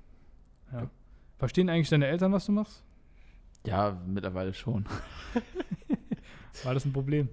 Ja. 0.74 0.82
Ja. 0.82 0.90
Verstehen 1.38 1.70
eigentlich 1.70 1.90
deine 1.90 2.08
Eltern, 2.08 2.32
was 2.34 2.46
du 2.46 2.52
machst? 2.52 2.84
ja, 3.66 3.98
mittlerweile 4.08 4.54
schon. 4.54 4.86
War 6.64 6.74
das 6.74 6.86
ein 6.86 6.94
Problem? 6.94 7.28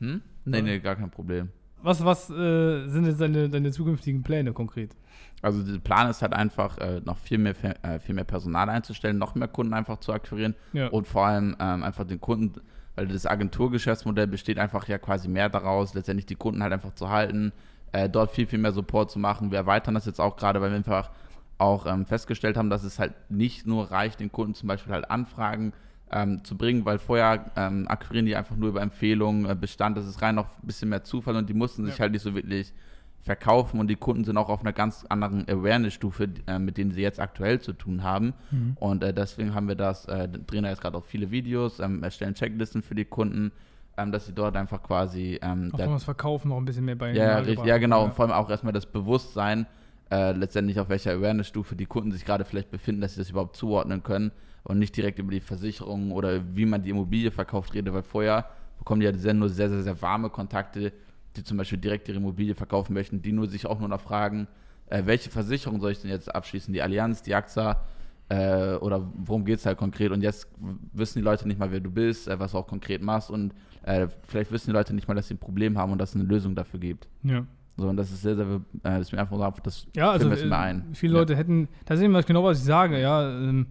Hm? 0.00 0.20
Nee, 0.44 0.56
Ja. 0.58 0.62
nee, 0.62 0.78
gar 0.80 0.96
kein 0.96 1.10
Problem. 1.10 1.48
Was, 1.82 2.04
was 2.04 2.28
äh, 2.30 2.86
sind 2.88 3.06
jetzt 3.06 3.20
deine, 3.20 3.48
deine 3.48 3.70
zukünftigen 3.70 4.22
Pläne 4.22 4.52
konkret? 4.52 4.96
Also 5.42 5.62
der 5.62 5.78
Plan 5.78 6.10
ist 6.10 6.22
halt 6.22 6.32
einfach, 6.32 6.78
äh, 6.78 7.00
noch 7.04 7.18
viel 7.18 7.38
mehr, 7.38 7.54
äh, 7.84 8.00
viel 8.00 8.14
mehr 8.14 8.24
Personal 8.24 8.68
einzustellen, 8.68 9.18
noch 9.18 9.34
mehr 9.36 9.46
Kunden 9.48 9.72
einfach 9.72 9.98
zu 10.00 10.12
akquirieren 10.12 10.54
Ja. 10.72 10.88
und 10.88 11.06
vor 11.06 11.26
allem 11.26 11.54
ähm, 11.60 11.84
einfach 11.84 12.04
den 12.04 12.20
Kunden, 12.20 12.60
weil 12.96 13.06
das 13.06 13.24
Agenturgeschäftsmodell 13.26 14.26
besteht 14.26 14.58
einfach 14.58 14.88
ja 14.88 14.98
quasi 14.98 15.28
mehr 15.28 15.48
daraus, 15.48 15.94
letztendlich 15.94 16.26
die 16.26 16.34
Kunden 16.34 16.62
halt 16.62 16.72
einfach 16.72 16.94
zu 16.94 17.08
halten, 17.08 17.52
äh, 17.92 18.08
dort 18.08 18.32
viel, 18.32 18.46
viel 18.46 18.58
mehr 18.58 18.72
Support 18.72 19.10
zu 19.12 19.20
machen. 19.20 19.52
Wir 19.52 19.58
erweitern 19.58 19.94
das 19.94 20.06
jetzt 20.06 20.20
auch 20.20 20.36
gerade, 20.36 20.60
weil 20.60 20.70
wir 20.70 20.76
einfach 20.76 21.10
auch 21.58 21.86
ähm, 21.86 22.04
festgestellt 22.06 22.56
haben, 22.56 22.70
dass 22.70 22.82
es 22.82 22.98
halt 22.98 23.14
nicht 23.30 23.66
nur 23.66 23.90
reicht, 23.92 24.18
den 24.20 24.32
Kunden 24.32 24.54
zum 24.54 24.66
Beispiel 24.68 24.92
halt 24.92 25.10
Anfragen 25.10 25.72
ähm, 26.12 26.42
zu 26.44 26.56
bringen, 26.56 26.84
weil 26.84 26.98
vorher 26.98 27.50
ähm, 27.56 27.86
akquirieren 27.88 28.26
die 28.26 28.36
einfach 28.36 28.56
nur 28.56 28.70
über 28.70 28.80
Empfehlungen, 28.82 29.48
äh, 29.48 29.54
Bestand, 29.54 29.96
das 29.96 30.06
ist 30.06 30.22
rein 30.22 30.34
noch 30.34 30.46
ein 30.62 30.66
bisschen 30.66 30.88
mehr 30.88 31.04
Zufall 31.04 31.36
und 31.36 31.48
die 31.48 31.54
mussten 31.54 31.84
sich 31.84 31.94
Ja. 31.96 32.00
halt 32.00 32.12
nicht 32.12 32.22
so 32.22 32.34
wirklich 32.34 32.72
verkaufen 33.20 33.78
und 33.80 33.88
die 33.88 33.96
Kunden 33.96 34.24
sind 34.24 34.36
auch 34.38 34.48
auf 34.48 34.60
einer 34.60 34.72
ganz 34.72 35.04
anderen 35.08 35.46
Awareness-Stufe, 35.48 36.28
äh, 36.46 36.58
mit 36.58 36.78
denen 36.78 36.92
sie 36.92 37.02
jetzt 37.02 37.20
aktuell 37.20 37.60
zu 37.60 37.72
tun 37.72 38.02
haben. 38.02 38.32
Mhm. 38.50 38.76
Und 38.80 39.02
äh, 39.02 39.12
deswegen 39.12 39.54
haben 39.54 39.68
wir 39.68 39.74
das, 39.74 40.06
äh, 40.06 40.28
drehen 40.28 40.62
da 40.62 40.70
jetzt 40.70 40.80
gerade 40.80 40.96
auch 40.96 41.04
viele 41.04 41.30
Videos, 41.30 41.80
ähm, 41.80 42.02
erstellen 42.02 42.34
Checklisten 42.34 42.82
für 42.82 42.94
die 42.94 43.04
Kunden, 43.04 43.52
ähm, 43.98 44.12
dass 44.12 44.26
sie 44.26 44.32
dort 44.32 44.56
einfach 44.56 44.82
quasi 44.82 45.38
ähm, 45.42 45.70
Auch 45.72 45.78
das 45.78 46.04
Verkaufen 46.04 46.48
noch 46.48 46.56
ein 46.58 46.64
bisschen 46.64 46.84
mehr 46.84 46.94
bei 46.96 47.12
ja, 47.12 47.38
richtig, 47.38 47.66
ja, 47.66 47.78
genau. 47.78 48.02
Und 48.04 48.10
Ja. 48.10 48.14
vor 48.14 48.24
allem 48.26 48.32
auch 48.34 48.48
erstmal 48.48 48.72
das 48.72 48.86
Bewusstsein, 48.86 49.66
äh, 50.10 50.32
letztendlich 50.32 50.78
auf 50.80 50.88
welcher 50.88 51.12
Awareness-Stufe 51.12 51.76
die 51.76 51.86
Kunden 51.86 52.12
sich 52.12 52.24
gerade 52.24 52.44
vielleicht 52.44 52.70
befinden, 52.70 53.00
dass 53.02 53.14
sie 53.14 53.20
das 53.20 53.28
überhaupt 53.30 53.56
zuordnen 53.56 54.02
können 54.02 54.30
und 54.68 54.78
nicht 54.78 54.96
direkt 54.96 55.18
über 55.18 55.32
die 55.32 55.40
Versicherung 55.40 56.12
oder 56.12 56.40
wie 56.54 56.64
man 56.66 56.82
die 56.82 56.90
Immobilie 56.90 57.30
verkauft 57.32 57.74
rede, 57.74 57.92
weil 57.92 58.02
vorher 58.04 58.46
bekommen 58.78 59.00
die 59.00 59.06
ja 59.06 59.12
sehr, 59.14 59.34
nur 59.34 59.48
sehr, 59.48 59.68
sehr, 59.68 59.82
sehr 59.82 60.00
warme 60.00 60.30
Kontakte, 60.30 60.92
die 61.36 61.42
zum 61.42 61.56
Beispiel 61.56 61.78
direkt 61.78 62.08
ihre 62.08 62.18
Immobilie 62.18 62.54
verkaufen 62.54 62.92
möchten, 62.94 63.20
die 63.20 63.32
nur 63.32 63.48
sich 63.48 63.66
auch 63.66 63.80
nur 63.80 63.88
noch 63.88 64.00
fragen, 64.00 64.46
äh, 64.86 65.02
welche 65.04 65.30
Versicherung 65.30 65.80
soll 65.80 65.92
ich 65.92 66.00
denn 66.00 66.10
jetzt 66.10 66.32
abschließen? 66.34 66.72
Die 66.72 66.82
Allianz, 66.82 67.22
die 67.22 67.34
AXA 67.34 67.82
äh, 68.28 68.74
oder 68.74 69.10
worum 69.14 69.44
geht 69.44 69.58
es 69.58 69.66
halt 69.66 69.78
konkret? 69.78 70.12
Und 70.12 70.22
jetzt 70.22 70.48
wissen 70.92 71.18
die 71.18 71.24
Leute 71.24 71.48
nicht 71.48 71.58
mal, 71.58 71.70
wer 71.72 71.80
du 71.80 71.90
bist, 71.90 72.28
äh, 72.28 72.38
was 72.38 72.52
du 72.52 72.58
auch 72.58 72.66
konkret 72.66 73.02
machst 73.02 73.30
und 73.30 73.54
äh, 73.82 74.08
vielleicht 74.26 74.52
wissen 74.52 74.66
die 74.70 74.74
Leute 74.76 74.94
nicht 74.94 75.08
mal, 75.08 75.14
dass 75.14 75.28
sie 75.28 75.34
ein 75.34 75.38
Problem 75.38 75.78
haben 75.78 75.92
und 75.92 75.98
dass 75.98 76.10
es 76.10 76.16
eine 76.16 76.24
Lösung 76.24 76.54
dafür 76.54 76.78
gibt. 76.78 77.08
Ja. 77.22 77.46
So, 77.78 77.88
und 77.88 77.96
das 77.96 78.10
ist 78.10 78.22
sehr, 78.22 78.34
sehr, 78.36 78.46
äh, 78.46 78.58
das 78.82 79.00
ist 79.02 79.12
mir 79.12 79.20
einfach 79.20 79.36
so, 79.36 79.60
das 79.62 79.86
Ja, 79.96 80.10
also 80.10 80.28
mal 80.28 80.36
äh, 80.36 80.52
ein. 80.52 80.84
viele 80.94 81.14
Ja. 81.14 81.20
Leute 81.20 81.36
hätten, 81.36 81.68
da 81.86 81.96
sehen 81.96 82.10
wir 82.10 82.22
genau, 82.22 82.44
was 82.44 82.58
ich 82.58 82.64
sage, 82.64 83.00
ja. 83.00 83.30
Ähm, 83.30 83.66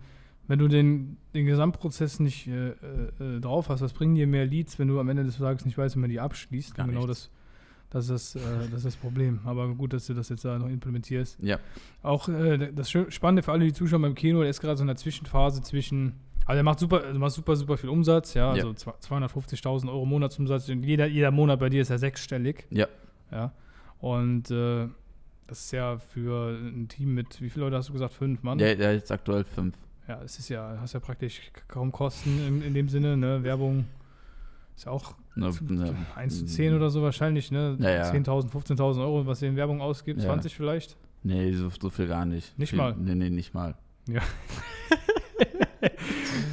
wenn 0.47 0.59
du 0.59 0.67
den, 0.67 1.17
den 1.33 1.45
Gesamtprozess 1.45 2.19
nicht 2.19 2.47
äh, 2.47 2.69
äh, 2.69 2.73
äh, 3.19 3.39
drauf 3.39 3.69
hast, 3.69 3.81
was 3.81 3.93
bringen 3.93 4.15
dir 4.15 4.27
mehr 4.27 4.45
Leads, 4.45 4.79
wenn 4.79 4.87
du 4.87 4.99
am 4.99 5.09
Ende 5.09 5.23
des 5.23 5.37
Tages 5.37 5.65
nicht 5.65 5.77
weißt, 5.77 5.95
wie 5.95 5.99
man 5.99 6.09
die 6.09 6.19
abschließt? 6.19 6.73
Gar 6.75 6.87
genau 6.87 7.05
nichts. 7.05 7.29
das, 7.89 8.07
das, 8.09 8.33
ist 8.33 8.35
das, 8.35 8.43
äh, 8.43 8.59
das 8.69 8.73
ist 8.79 8.85
das 8.85 8.95
Problem. 8.95 9.39
Aber 9.45 9.67
gut, 9.75 9.93
dass 9.93 10.05
du 10.07 10.13
das 10.13 10.29
jetzt 10.29 10.45
da 10.45 10.57
noch 10.57 10.69
implementierst. 10.69 11.37
Ja, 11.41 11.59
Auch 12.01 12.29
äh, 12.29 12.71
das 12.73 12.89
Spannende 12.91 13.43
für 13.43 13.51
alle, 13.51 13.65
die 13.65 13.73
zuschauen 13.73 14.01
beim 14.01 14.15
Kino, 14.15 14.41
der 14.41 14.49
ist 14.49 14.61
gerade 14.61 14.77
so 14.77 14.83
in 14.83 14.87
der 14.87 14.95
Zwischenphase 14.95 15.61
zwischen. 15.61 16.13
Also 16.45 16.57
er 16.59 16.63
macht 16.63 16.79
super, 16.79 17.03
also 17.03 17.19
macht 17.19 17.33
super, 17.33 17.55
super 17.57 17.75
viel 17.75 17.89
Umsatz, 17.89 18.33
ja, 18.33 18.55
Ja. 18.55 18.63
also 18.63 18.73
zwei- 18.73 18.93
250.000 19.01 19.89
Euro 19.89 20.05
Monatsumsatz. 20.05 20.69
Und 20.69 20.83
jeder, 20.83 21.05
jeder 21.05 21.31
Monat 21.31 21.59
bei 21.59 21.67
dir 21.69 21.81
ist 21.81 21.89
ja 21.89 21.97
sechsstellig. 21.97 22.65
Ja. 22.69 22.87
Ja. 23.31 23.51
Und 23.99 24.49
äh, 24.51 24.87
das 25.47 25.65
ist 25.65 25.71
ja 25.71 25.97
für 25.97 26.57
ein 26.57 26.87
Team 26.87 27.13
mit, 27.15 27.41
wie 27.41 27.49
viele 27.49 27.65
Leute 27.65 27.77
hast 27.77 27.89
du 27.89 27.93
gesagt? 27.93 28.13
Fünf 28.13 28.43
Mann? 28.43 28.57
der 28.57 28.73
ist 28.73 28.79
jetzt 28.79 29.11
aktuell 29.11 29.43
fünf. 29.43 29.75
Ja, 30.07 30.21
es 30.23 30.39
ist 30.39 30.49
ja, 30.49 30.77
hast 30.79 30.93
ja 30.93 30.99
praktisch 30.99 31.41
kaum 31.67 31.91
Kosten 31.91 32.39
in, 32.47 32.61
in 32.61 32.73
dem 32.73 32.87
Sinne, 32.89 33.17
ne? 33.17 33.43
Werbung 33.43 33.85
ist 34.75 34.85
ja 34.85 34.91
auch 34.91 35.15
Ne, 35.35 35.51
ne, 35.69 35.95
1 36.15 36.39
zu 36.39 36.45
10 36.45 36.73
oder 36.73 36.89
so 36.89 37.01
wahrscheinlich, 37.03 37.51
ne? 37.51 37.77
Ja, 37.79 37.89
ja. 37.91 38.09
10.000, 38.11 38.49
15.000 38.49 39.01
Euro, 39.01 39.25
was 39.27 39.41
ihr 39.43 39.49
in 39.49 39.55
Werbung 39.55 39.81
ausgibt, 39.81 40.19
Ja. 40.21 40.25
20 40.29 40.55
vielleicht. 40.55 40.97
Nee, 41.23 41.51
so, 41.53 41.69
so 41.69 41.89
viel 41.91 42.07
gar 42.07 42.25
nicht. 42.25 42.57
Nicht 42.57 42.69
viel, 42.71 42.77
mal? 42.79 42.95
Nee, 42.97 43.13
nee, 43.15 43.29
nicht 43.29 43.53
mal. 43.53 43.75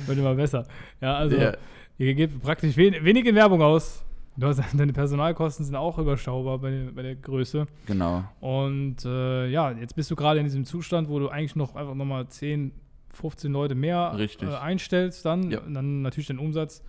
Wird 0.06 0.18
immer 0.18 0.34
besser. 0.34 0.66
Ja, 1.00 1.16
also 1.16 1.36
Ja. 1.36 1.52
ihr 1.98 2.14
gebt 2.14 2.42
praktisch 2.42 2.76
wen, 2.76 3.02
wenig 3.04 3.24
in 3.26 3.34
Werbung 3.34 3.62
aus. 3.62 4.04
Du 4.36 4.46
hast, 4.48 4.60
deine 4.78 4.92
Personalkosten 4.92 5.64
sind 5.64 5.76
auch 5.76 5.96
überschaubar 5.98 6.58
bei, 6.58 6.70
der- 6.70 6.90
bei 6.92 7.02
der 7.02 7.14
Größe. 7.16 7.66
Genau. 7.86 8.24
Und 8.40 9.04
äh, 9.04 9.46
ja, 9.48 9.70
jetzt 9.70 9.94
bist 9.96 10.10
du 10.10 10.16
gerade 10.16 10.40
in 10.40 10.44
diesem 10.44 10.64
Zustand, 10.64 11.08
wo 11.08 11.18
du 11.18 11.28
eigentlich 11.28 11.56
noch 11.56 11.74
einfach 11.76 11.94
nochmal 11.94 12.26
10, 12.28 12.72
15 13.16 13.52
Leute 13.52 13.74
mehr 13.74 14.16
äh, 14.18 14.46
einstellst, 14.56 15.24
dann, 15.24 15.50
Ja. 15.50 15.60
dann 15.60 16.02
natürlich 16.02 16.26
den 16.28 16.38
Umsatz 16.38 16.82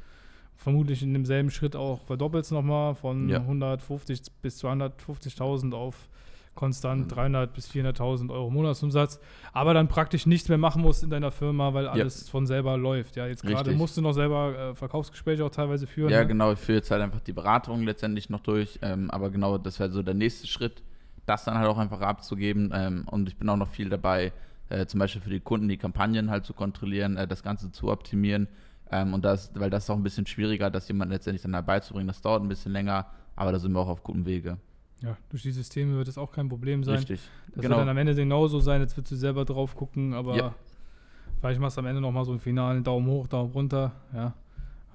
vermutlich 0.56 1.04
in 1.04 1.14
demselben 1.14 1.52
Schritt 1.52 1.76
auch 1.76 2.02
verdoppelst 2.06 2.52
nochmal 2.52 2.96
von 2.96 3.28
Ja. 3.30 3.40
150 3.40 4.22
bis 4.42 4.64
250.000 4.64 5.74
auf 5.74 6.08
konstant 6.54 7.08
Mhm. 7.08 7.10
300 7.10 7.54
bis 7.54 7.70
400.000 7.70 8.32
Euro 8.32 8.50
Monatsumsatz, 8.50 9.20
aber 9.52 9.74
dann 9.74 9.90
praktisch 9.90 10.26
nichts 10.26 10.48
mehr 10.48 10.58
machen 10.58 10.82
musst 10.82 11.04
in 11.04 11.10
deiner 11.10 11.32
Firma, 11.32 11.74
weil 11.74 11.86
alles 11.86 12.30
von 12.30 12.48
selber 12.48 12.78
läuft. 12.78 13.18
Ja, 13.18 13.28
jetzt 13.28 13.44
gerade 13.44 13.72
musst 13.74 13.98
du 13.98 14.02
noch 14.02 14.14
selber 14.14 14.58
äh, 14.72 14.74
Verkaufsgespräche 14.76 15.44
auch 15.44 15.50
teilweise 15.50 15.86
führen. 15.86 16.12
Ja, 16.12 16.22
ne? 16.22 16.28
genau. 16.28 16.54
Ich 16.54 16.60
führe 16.60 16.78
jetzt 16.78 16.90
halt 16.92 17.02
einfach 17.02 17.20
die 17.20 17.34
Beratung 17.34 17.84
letztendlich 17.84 18.30
noch 18.30 18.40
durch. 18.40 18.80
Ähm, 18.82 19.12
aber 19.12 19.32
genau, 19.32 19.58
das 19.58 19.82
wäre 19.82 19.92
so 19.92 20.02
der 20.02 20.14
nächste 20.14 20.48
Schritt, 20.48 20.82
das 21.26 21.44
dann 21.44 21.58
halt 21.58 21.68
auch 21.68 21.78
einfach 21.78 22.00
abzugeben. 22.00 22.72
Ähm, 22.74 23.04
und 23.12 23.28
ich 23.28 23.36
bin 23.36 23.50
auch 23.50 23.58
noch 23.58 23.68
viel 23.70 23.90
dabei, 23.90 24.32
äh, 24.70 24.86
zum 24.86 25.00
Beispiel 25.00 25.22
für 25.22 25.30
die 25.30 25.40
Kunden 25.40 25.68
die 25.68 25.78
Kampagnen 25.78 26.30
halt 26.30 26.46
zu 26.46 26.54
kontrollieren, 26.54 27.18
äh, 27.18 27.28
das 27.28 27.44
Ganze 27.44 27.72
zu 27.72 27.90
optimieren. 27.90 28.48
Ähm, 28.92 29.14
und 29.14 29.26
das, 29.26 29.52
weil 29.56 29.70
das 29.70 29.84
ist 29.86 29.90
auch 29.90 29.96
ein 29.96 30.04
bisschen 30.04 30.26
schwieriger, 30.28 30.70
das 30.70 30.88
jemand 30.88 31.12
letztendlich 31.12 31.42
dann 31.42 31.54
herbeizubringen. 31.54 32.08
Das 32.08 32.22
dauert 32.22 32.42
ein 32.42 32.48
bisschen 32.48 32.72
länger, 32.72 33.08
aber 33.36 33.52
da 33.52 33.60
sind 33.60 33.72
wir 33.74 33.80
auch 33.80 33.88
auf 33.88 34.04
gutem 34.04 34.26
Wege. 34.26 34.58
Ja, 35.02 35.18
durch 35.30 35.44
die 35.44 35.52
Systeme 35.52 35.98
wird 35.98 36.08
es 36.08 36.18
auch 36.18 36.32
kein 36.32 36.48
Problem 36.50 36.84
sein. 36.84 36.96
Richtig. 36.98 37.20
Das 37.48 37.62
genau. 37.62 37.76
wird 37.76 37.82
dann 37.82 37.90
am 37.90 37.98
Ende 37.98 38.16
genauso 38.16 38.60
sein, 38.60 38.82
jetzt 38.82 38.96
wirst 38.98 39.12
du 39.12 39.16
selber 39.16 39.46
drauf 39.46 39.76
gucken, 39.76 40.14
aber 40.14 40.36
Ja. 40.36 40.56
vielleicht 41.40 41.60
machst 41.60 41.78
du 41.78 41.82
am 41.82 41.88
Ende 41.88 42.02
nochmal 42.02 42.26
so 42.26 42.32
einen 42.32 42.40
finalen 42.40 42.84
Daumen 42.84 43.08
hoch, 43.08 43.28
Daumen 43.28 43.52
runter, 43.52 43.92
ja. 44.14 44.34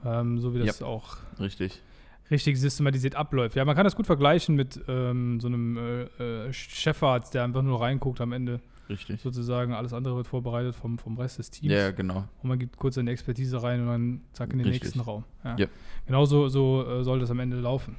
Ähm, 0.04 0.38
so 0.38 0.54
wie 0.54 0.60
das 0.60 0.82
auch 0.82 1.18
Richtig. 1.38 1.82
richtig 2.30 2.58
systematisiert 2.58 3.14
abläuft. 3.16 3.54
Ja, 3.54 3.66
man 3.66 3.76
kann 3.76 3.84
das 3.84 3.94
gut 3.94 4.06
vergleichen 4.06 4.54
mit 4.54 4.80
ähm, 4.88 5.40
so 5.40 5.48
einem 5.48 5.76
äh, 5.76 6.46
äh, 6.48 6.52
Chefarzt, 6.54 7.34
der 7.34 7.44
einfach 7.44 7.60
nur 7.62 7.82
reinguckt 7.82 8.22
am 8.22 8.32
Ende 8.32 8.60
Richtig. 8.90 9.20
sozusagen. 9.20 9.72
Alles 9.72 9.92
andere 9.92 10.16
wird 10.16 10.26
vorbereitet 10.26 10.74
vom, 10.74 10.98
vom 10.98 11.16
Rest 11.16 11.38
des 11.38 11.50
Teams. 11.50 11.72
Ja, 11.72 11.90
genau. 11.90 12.24
Und 12.42 12.48
man 12.48 12.58
gibt 12.58 12.76
kurz 12.76 12.96
seine 12.96 13.10
Expertise 13.10 13.62
rein 13.62 13.80
und 13.80 13.86
dann 13.86 14.20
zack 14.32 14.52
in 14.52 14.58
den 14.58 14.66
Richtig. 14.66 14.82
nächsten 14.82 15.00
Raum. 15.00 15.24
Ja. 15.44 15.56
Ja. 15.56 15.66
Genauso 16.06 16.48
so, 16.48 16.86
äh, 16.86 17.04
soll 17.04 17.20
das 17.20 17.30
am 17.30 17.38
Ende 17.40 17.58
laufen. 17.58 17.96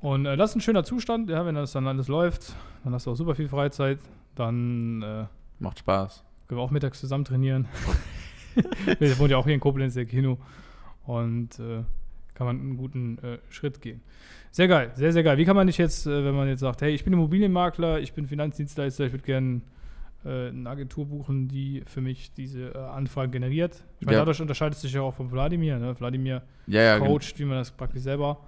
Und 0.00 0.26
äh, 0.26 0.36
das 0.36 0.50
ist 0.50 0.56
ein 0.56 0.60
schöner 0.60 0.84
Zustand, 0.84 1.30
ja, 1.30 1.46
wenn 1.46 1.54
das 1.54 1.72
dann 1.72 1.86
alles 1.86 2.08
läuft, 2.08 2.54
dann 2.82 2.92
hast 2.92 3.06
du 3.06 3.12
auch 3.12 3.16
super 3.16 3.34
viel 3.34 3.48
Freizeit, 3.48 3.98
dann 4.34 5.02
äh, 5.02 5.24
Macht 5.60 5.78
Spaß. 5.78 6.24
können 6.46 6.58
wir 6.58 6.62
auch 6.62 6.70
mittags 6.70 7.00
zusammen 7.00 7.24
trainieren. 7.24 7.68
wir 8.98 9.18
wohnen 9.18 9.30
ja 9.30 9.36
auch 9.38 9.44
hier 9.44 9.54
in 9.54 9.60
Koblenz, 9.60 9.94
der 9.94 10.04
Kino. 10.04 10.38
Und 11.06 11.58
äh, 11.58 11.84
kann 12.34 12.46
man 12.46 12.60
einen 12.60 12.76
guten 12.76 13.18
äh, 13.18 13.38
Schritt 13.48 13.80
gehen. 13.80 14.02
Sehr 14.50 14.68
geil, 14.68 14.92
sehr, 14.94 15.12
sehr 15.12 15.22
geil. 15.22 15.38
Wie 15.38 15.44
kann 15.44 15.56
man 15.56 15.66
nicht 15.66 15.78
jetzt, 15.78 16.06
äh, 16.06 16.24
wenn 16.24 16.34
man 16.34 16.48
jetzt 16.48 16.60
sagt, 16.60 16.82
hey, 16.82 16.92
ich 16.92 17.04
bin 17.04 17.12
Immobilienmakler, 17.12 18.00
ich 18.00 18.12
bin 18.12 18.26
Finanzdienstleister, 18.26 19.06
ich 19.06 19.12
würde 19.12 19.24
gerne 19.24 19.62
äh, 20.24 20.48
eine 20.48 20.68
Agentur 20.70 21.06
buchen, 21.06 21.48
die 21.48 21.82
für 21.86 22.00
mich 22.00 22.32
diese 22.32 22.74
äh, 22.74 22.78
Anfragen 22.78 23.32
generiert. 23.32 23.84
Ich 24.00 24.06
meine, 24.06 24.16
Ja. 24.18 24.22
dadurch 24.22 24.40
unterscheidet 24.40 24.78
sich 24.78 24.92
ja 24.92 25.02
auch 25.02 25.14
von 25.14 25.30
Wladimir. 25.32 25.78
Ne? 25.78 25.98
Wladimir 25.98 26.42
Ja, 26.66 26.82
ja, 26.82 26.98
gen- 26.98 27.06
coacht, 27.08 27.38
wie 27.38 27.44
man 27.44 27.58
das 27.58 27.70
praktisch 27.70 28.02
selber 28.02 28.38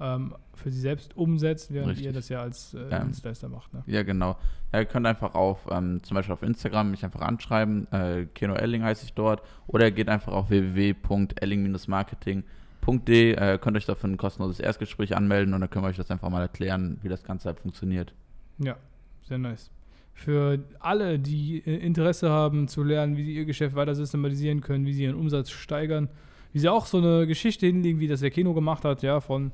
ähm, 0.00 0.34
für 0.54 0.70
sich 0.70 0.80
selbst 0.80 1.16
umsetzt, 1.16 1.72
während 1.72 1.90
Richtig. 1.90 2.06
ihr 2.06 2.12
das 2.12 2.28
ja 2.28 2.40
als 2.42 2.74
äh. 2.74 3.00
Dienstleister 3.02 3.48
macht. 3.48 3.72
Ne? 3.72 3.82
Ja, 3.86 4.02
genau. 4.02 4.36
Ja, 4.72 4.80
ihr 4.80 4.86
könnt 4.86 5.06
einfach 5.06 5.34
auf, 5.34 5.68
ähm, 5.70 6.02
zum 6.02 6.14
Beispiel 6.16 6.32
auf 6.32 6.42
Instagram 6.42 6.90
mich 6.90 7.04
einfach 7.04 7.20
anschreiben. 7.20 7.86
Äh, 7.92 8.26
Keno 8.34 8.54
Elling 8.54 8.82
heiße 8.82 9.04
ich 9.04 9.12
dort. 9.12 9.42
Oder 9.68 9.84
ihr 9.86 9.90
geht 9.92 10.08
einfach 10.08 10.32
auf 10.32 10.50
www.elling-marketing.de. 10.50 13.32
Äh, 13.34 13.58
könnt 13.58 13.76
euch 13.76 13.86
dafür 13.86 14.10
ein 14.10 14.16
kostenloses 14.16 14.58
Erstgespräch 14.60 15.14
anmelden 15.16 15.54
und 15.54 15.60
dann 15.60 15.70
können 15.70 15.84
wir 15.84 15.88
euch 15.90 15.96
das 15.96 16.10
einfach 16.10 16.30
mal 16.30 16.42
erklären, 16.42 16.98
wie 17.02 17.08
das 17.08 17.22
Ganze 17.22 17.46
halt 17.48 17.60
funktioniert. 17.60 18.12
Ja, 18.58 18.76
sehr 19.22 19.38
nice. 19.38 19.70
Für 20.14 20.58
alle, 20.78 21.18
die 21.18 21.62
äh, 21.66 21.76
Interesse 21.76 22.30
haben 22.30 22.68
zu 22.68 22.82
lernen, 22.82 23.16
wie 23.16 23.24
sie 23.24 23.34
ihr 23.34 23.44
Geschäft 23.44 23.74
weiter 23.74 23.94
systematisieren 23.94 24.60
können, 24.60 24.84
wie 24.86 24.92
sie 24.92 25.04
ihren 25.04 25.16
Umsatz 25.16 25.50
steigern, 25.50 26.08
wie 26.52 26.58
sie 26.58 26.68
auch 26.68 26.86
so 26.86 26.98
eine 26.98 27.26
Geschichte 27.26 27.66
hinlegen, 27.66 27.98
wie 27.98 28.08
das 28.08 28.20
der 28.20 28.30
Keno 28.30 28.54
gemacht 28.54 28.84
hat, 28.84 29.02
ja, 29.02 29.20
von 29.20 29.52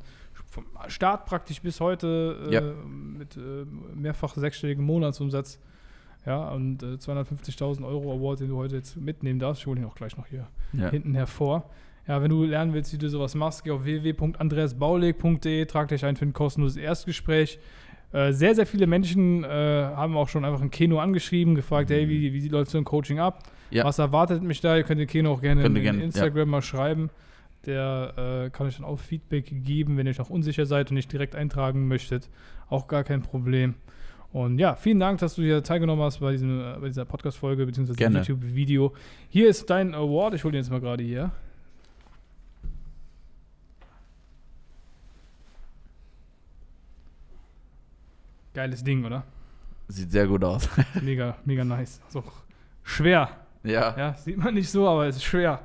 vom 0.50 0.64
Start 0.88 1.26
praktisch 1.26 1.60
bis 1.62 1.80
heute 1.80 2.46
äh, 2.48 2.54
Ja. 2.54 2.60
mit 2.60 3.36
äh, 3.36 3.64
mehrfach 3.94 4.34
sechsstelligem 4.34 4.84
Monatsumsatz. 4.84 5.60
Ja, 6.26 6.48
und 6.50 6.82
äh, 6.82 6.96
250.000 6.96 7.86
Euro 7.86 8.12
Award, 8.12 8.40
den 8.40 8.48
du 8.48 8.56
heute 8.56 8.76
jetzt 8.76 8.96
mitnehmen 8.96 9.38
darfst. 9.38 9.62
Ich 9.62 9.66
hole 9.66 9.80
ihn 9.80 9.86
auch 9.86 9.94
gleich 9.94 10.16
noch 10.16 10.26
hier 10.26 10.48
Ja. 10.72 10.90
hinten 10.90 11.14
hervor. 11.14 11.70
Ja, 12.06 12.22
wenn 12.22 12.30
du 12.30 12.44
lernen 12.44 12.72
willst, 12.72 12.92
wie 12.92 12.98
du 12.98 13.08
sowas 13.08 13.34
machst, 13.34 13.64
geh 13.64 13.70
auf 13.70 13.84
www.andreasbaulig.de, 13.84 15.66
trag 15.66 15.88
dich 15.88 16.04
ein 16.04 16.16
für 16.16 16.24
ein 16.24 16.32
kostenloses 16.32 16.76
Erstgespräch. 16.76 17.58
Äh, 18.12 18.32
sehr, 18.32 18.54
sehr 18.54 18.66
viele 18.66 18.86
Menschen 18.86 19.44
äh, 19.44 19.48
haben 19.48 20.16
auch 20.16 20.28
schon 20.28 20.44
einfach 20.44 20.62
ein 20.62 20.70
Keno 20.70 20.98
angeschrieben, 20.98 21.54
gefragt, 21.54 21.90
hey, 21.90 22.08
wie, 22.08 22.32
wie 22.32 22.48
läuft 22.48 22.70
so 22.70 22.78
ein 22.78 22.84
Coaching 22.84 23.18
ab? 23.18 23.42
Ja. 23.70 23.84
Was 23.84 23.98
erwartet 23.98 24.42
mich 24.42 24.60
da? 24.60 24.76
Ihr 24.76 24.82
könnt 24.82 25.00
den 25.00 25.08
Keno 25.08 25.32
auch 25.32 25.42
gerne 25.42 25.64
in, 25.64 25.74
gerne, 25.74 25.98
ja. 25.98 26.04
Instagram 26.04 26.48
mal 26.48 26.62
schreiben. 26.62 27.10
Der 27.66 28.46
äh, 28.46 28.50
kann 28.50 28.66
euch 28.66 28.76
dann 28.76 28.86
auch 28.86 28.98
Feedback 28.98 29.52
geben, 29.64 29.98
wenn 29.98 30.06
ihr 30.06 30.10
euch 30.10 30.18
noch 30.18 30.30
unsicher 30.30 30.64
seid 30.64 30.90
und 30.90 30.94
nicht 30.94 31.12
direkt 31.12 31.34
eintragen 31.34 31.86
möchtet. 31.86 32.30
Auch 32.70 32.86
gar 32.88 33.04
kein 33.04 33.20
Problem. 33.20 33.74
Und 34.32 34.58
ja, 34.58 34.74
vielen 34.74 35.00
Dank, 35.00 35.18
dass 35.20 35.34
du 35.34 35.42
hier 35.42 35.62
teilgenommen 35.62 36.02
hast 36.02 36.20
bei, 36.20 36.32
diesem, 36.32 36.60
äh, 36.60 36.78
bei 36.80 36.86
dieser 36.88 37.04
Podcast-Folge 37.04 37.66
bzw. 37.66 37.92
YouTube-Video. 37.92 38.94
Hier 39.28 39.48
ist 39.48 39.68
dein 39.68 39.94
Award. 39.94 40.34
Ich 40.34 40.44
hole 40.44 40.52
den 40.52 40.62
jetzt 40.62 40.70
mal 40.70 40.80
gerade 40.80 41.02
hier. 41.02 41.30
Geiles 48.58 48.82
Ding, 48.82 49.04
oder? 49.04 49.22
Sieht 49.86 50.10
sehr 50.10 50.26
gut 50.26 50.42
aus. 50.42 50.68
Mega, 51.00 51.36
mega 51.44 51.64
nice. 51.64 52.00
Auch 52.12 52.24
schwer. 52.82 53.30
ja. 53.62 53.94
Ja, 53.96 54.14
sieht 54.14 54.36
man 54.36 54.52
nicht 54.52 54.68
so, 54.68 54.88
aber 54.88 55.06
es 55.06 55.14
ist 55.14 55.22
schwer. 55.22 55.60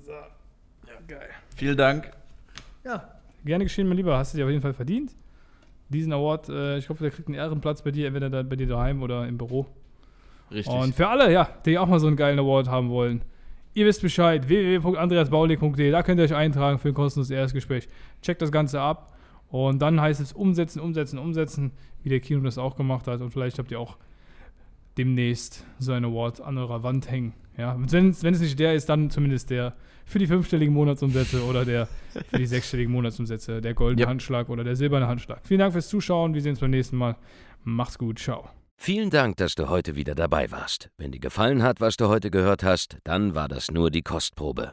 So. 0.00 0.12
Ja, 0.12 0.94
geil. 1.06 1.28
Vielen 1.54 1.76
Dank. 1.76 2.10
Ja. 2.84 3.06
Gerne 3.44 3.64
geschehen, 3.64 3.86
mein 3.86 3.98
Lieber. 3.98 4.16
Hast 4.16 4.32
du 4.32 4.38
dir 4.38 4.44
auf 4.44 4.50
jeden 4.50 4.62
Fall 4.62 4.72
verdient. 4.72 5.12
Diesen 5.90 6.14
Award, 6.14 6.48
äh, 6.48 6.78
ich 6.78 6.88
hoffe, 6.88 7.02
der 7.02 7.10
kriegt 7.10 7.28
einen 7.28 7.36
Ehrenplatz 7.36 7.82
bei 7.82 7.90
dir, 7.90 8.06
entweder 8.06 8.30
da, 8.30 8.42
bei 8.42 8.56
dir 8.56 8.66
daheim 8.66 9.02
oder 9.02 9.28
im 9.28 9.36
Büro. 9.36 9.66
Richtig. 10.50 10.72
Und 10.72 10.94
für 10.94 11.08
alle, 11.08 11.30
ja, 11.30 11.50
die 11.66 11.76
auch 11.76 11.86
mal 11.86 12.00
so 12.00 12.06
einen 12.06 12.16
geilen 12.16 12.38
Award 12.38 12.68
haben 12.68 12.88
wollen, 12.88 13.20
ihr 13.74 13.84
wisst 13.84 14.00
Bescheid, 14.00 14.48
www.andreasbaulig.de, 14.48 15.90
da 15.90 16.02
könnt 16.02 16.18
ihr 16.18 16.24
euch 16.24 16.34
eintragen 16.34 16.78
für 16.78 16.88
ein 16.88 16.94
kostenloses 16.94 17.30
Erstgespräch. 17.30 17.90
Checkt 18.22 18.40
das 18.40 18.50
Ganze 18.50 18.80
ab 18.80 19.11
und 19.52 19.82
dann 19.82 20.00
heißt 20.00 20.18
es 20.20 20.32
umsetzen, 20.32 20.80
umsetzen, 20.80 21.18
umsetzen, 21.18 21.72
wie 22.02 22.08
der 22.08 22.20
Kino 22.20 22.40
das 22.40 22.56
auch 22.56 22.74
gemacht 22.74 23.06
hat. 23.06 23.20
Und 23.20 23.30
vielleicht 23.30 23.58
habt 23.58 23.70
ihr 23.70 23.78
auch 23.78 23.98
demnächst 24.96 25.66
so 25.78 25.92
einen 25.92 26.06
Award 26.06 26.40
an 26.40 26.56
eurer 26.56 26.82
Wand 26.82 27.10
hängen. 27.10 27.34
Ja, 27.58 27.76
wenn 27.78 28.08
es 28.08 28.22
wenn 28.22 28.32
es 28.32 28.40
nicht 28.40 28.58
der 28.58 28.74
ist, 28.74 28.88
dann 28.88 29.10
zumindest 29.10 29.50
der 29.50 29.74
für 30.06 30.18
die 30.18 30.26
fünfstelligen 30.26 30.72
Monatsumsätze 30.72 31.44
oder 31.44 31.66
der 31.66 31.86
für 32.30 32.38
die 32.38 32.46
sechsstelligen 32.46 32.90
Monatsumsätze, 32.92 33.60
der 33.60 33.74
goldene 33.74 34.00
Yep. 34.00 34.08
Handschlag 34.08 34.48
oder 34.48 34.64
der 34.64 34.74
silberne 34.74 35.06
Handschlag. 35.06 35.40
Vielen 35.44 35.60
Dank 35.60 35.74
fürs 35.74 35.88
Zuschauen. 35.88 36.32
Wir 36.32 36.40
sehen 36.40 36.52
uns 36.52 36.60
beim 36.60 36.70
nächsten 36.70 36.96
Mal. 36.96 37.16
Macht's 37.62 37.98
gut. 37.98 38.20
Ciao. 38.20 38.48
Vielen 38.78 39.10
Dank, 39.10 39.36
dass 39.36 39.54
du 39.54 39.68
heute 39.68 39.96
wieder 39.96 40.14
dabei 40.14 40.50
warst. 40.50 40.88
Wenn 40.96 41.12
dir 41.12 41.20
gefallen 41.20 41.62
hat, 41.62 41.82
was 41.82 41.98
du 41.98 42.08
heute 42.08 42.30
gehört 42.30 42.64
hast, 42.64 42.96
dann 43.04 43.34
war 43.34 43.48
das 43.48 43.70
nur 43.70 43.90
die 43.90 44.02
Kostprobe. 44.02 44.72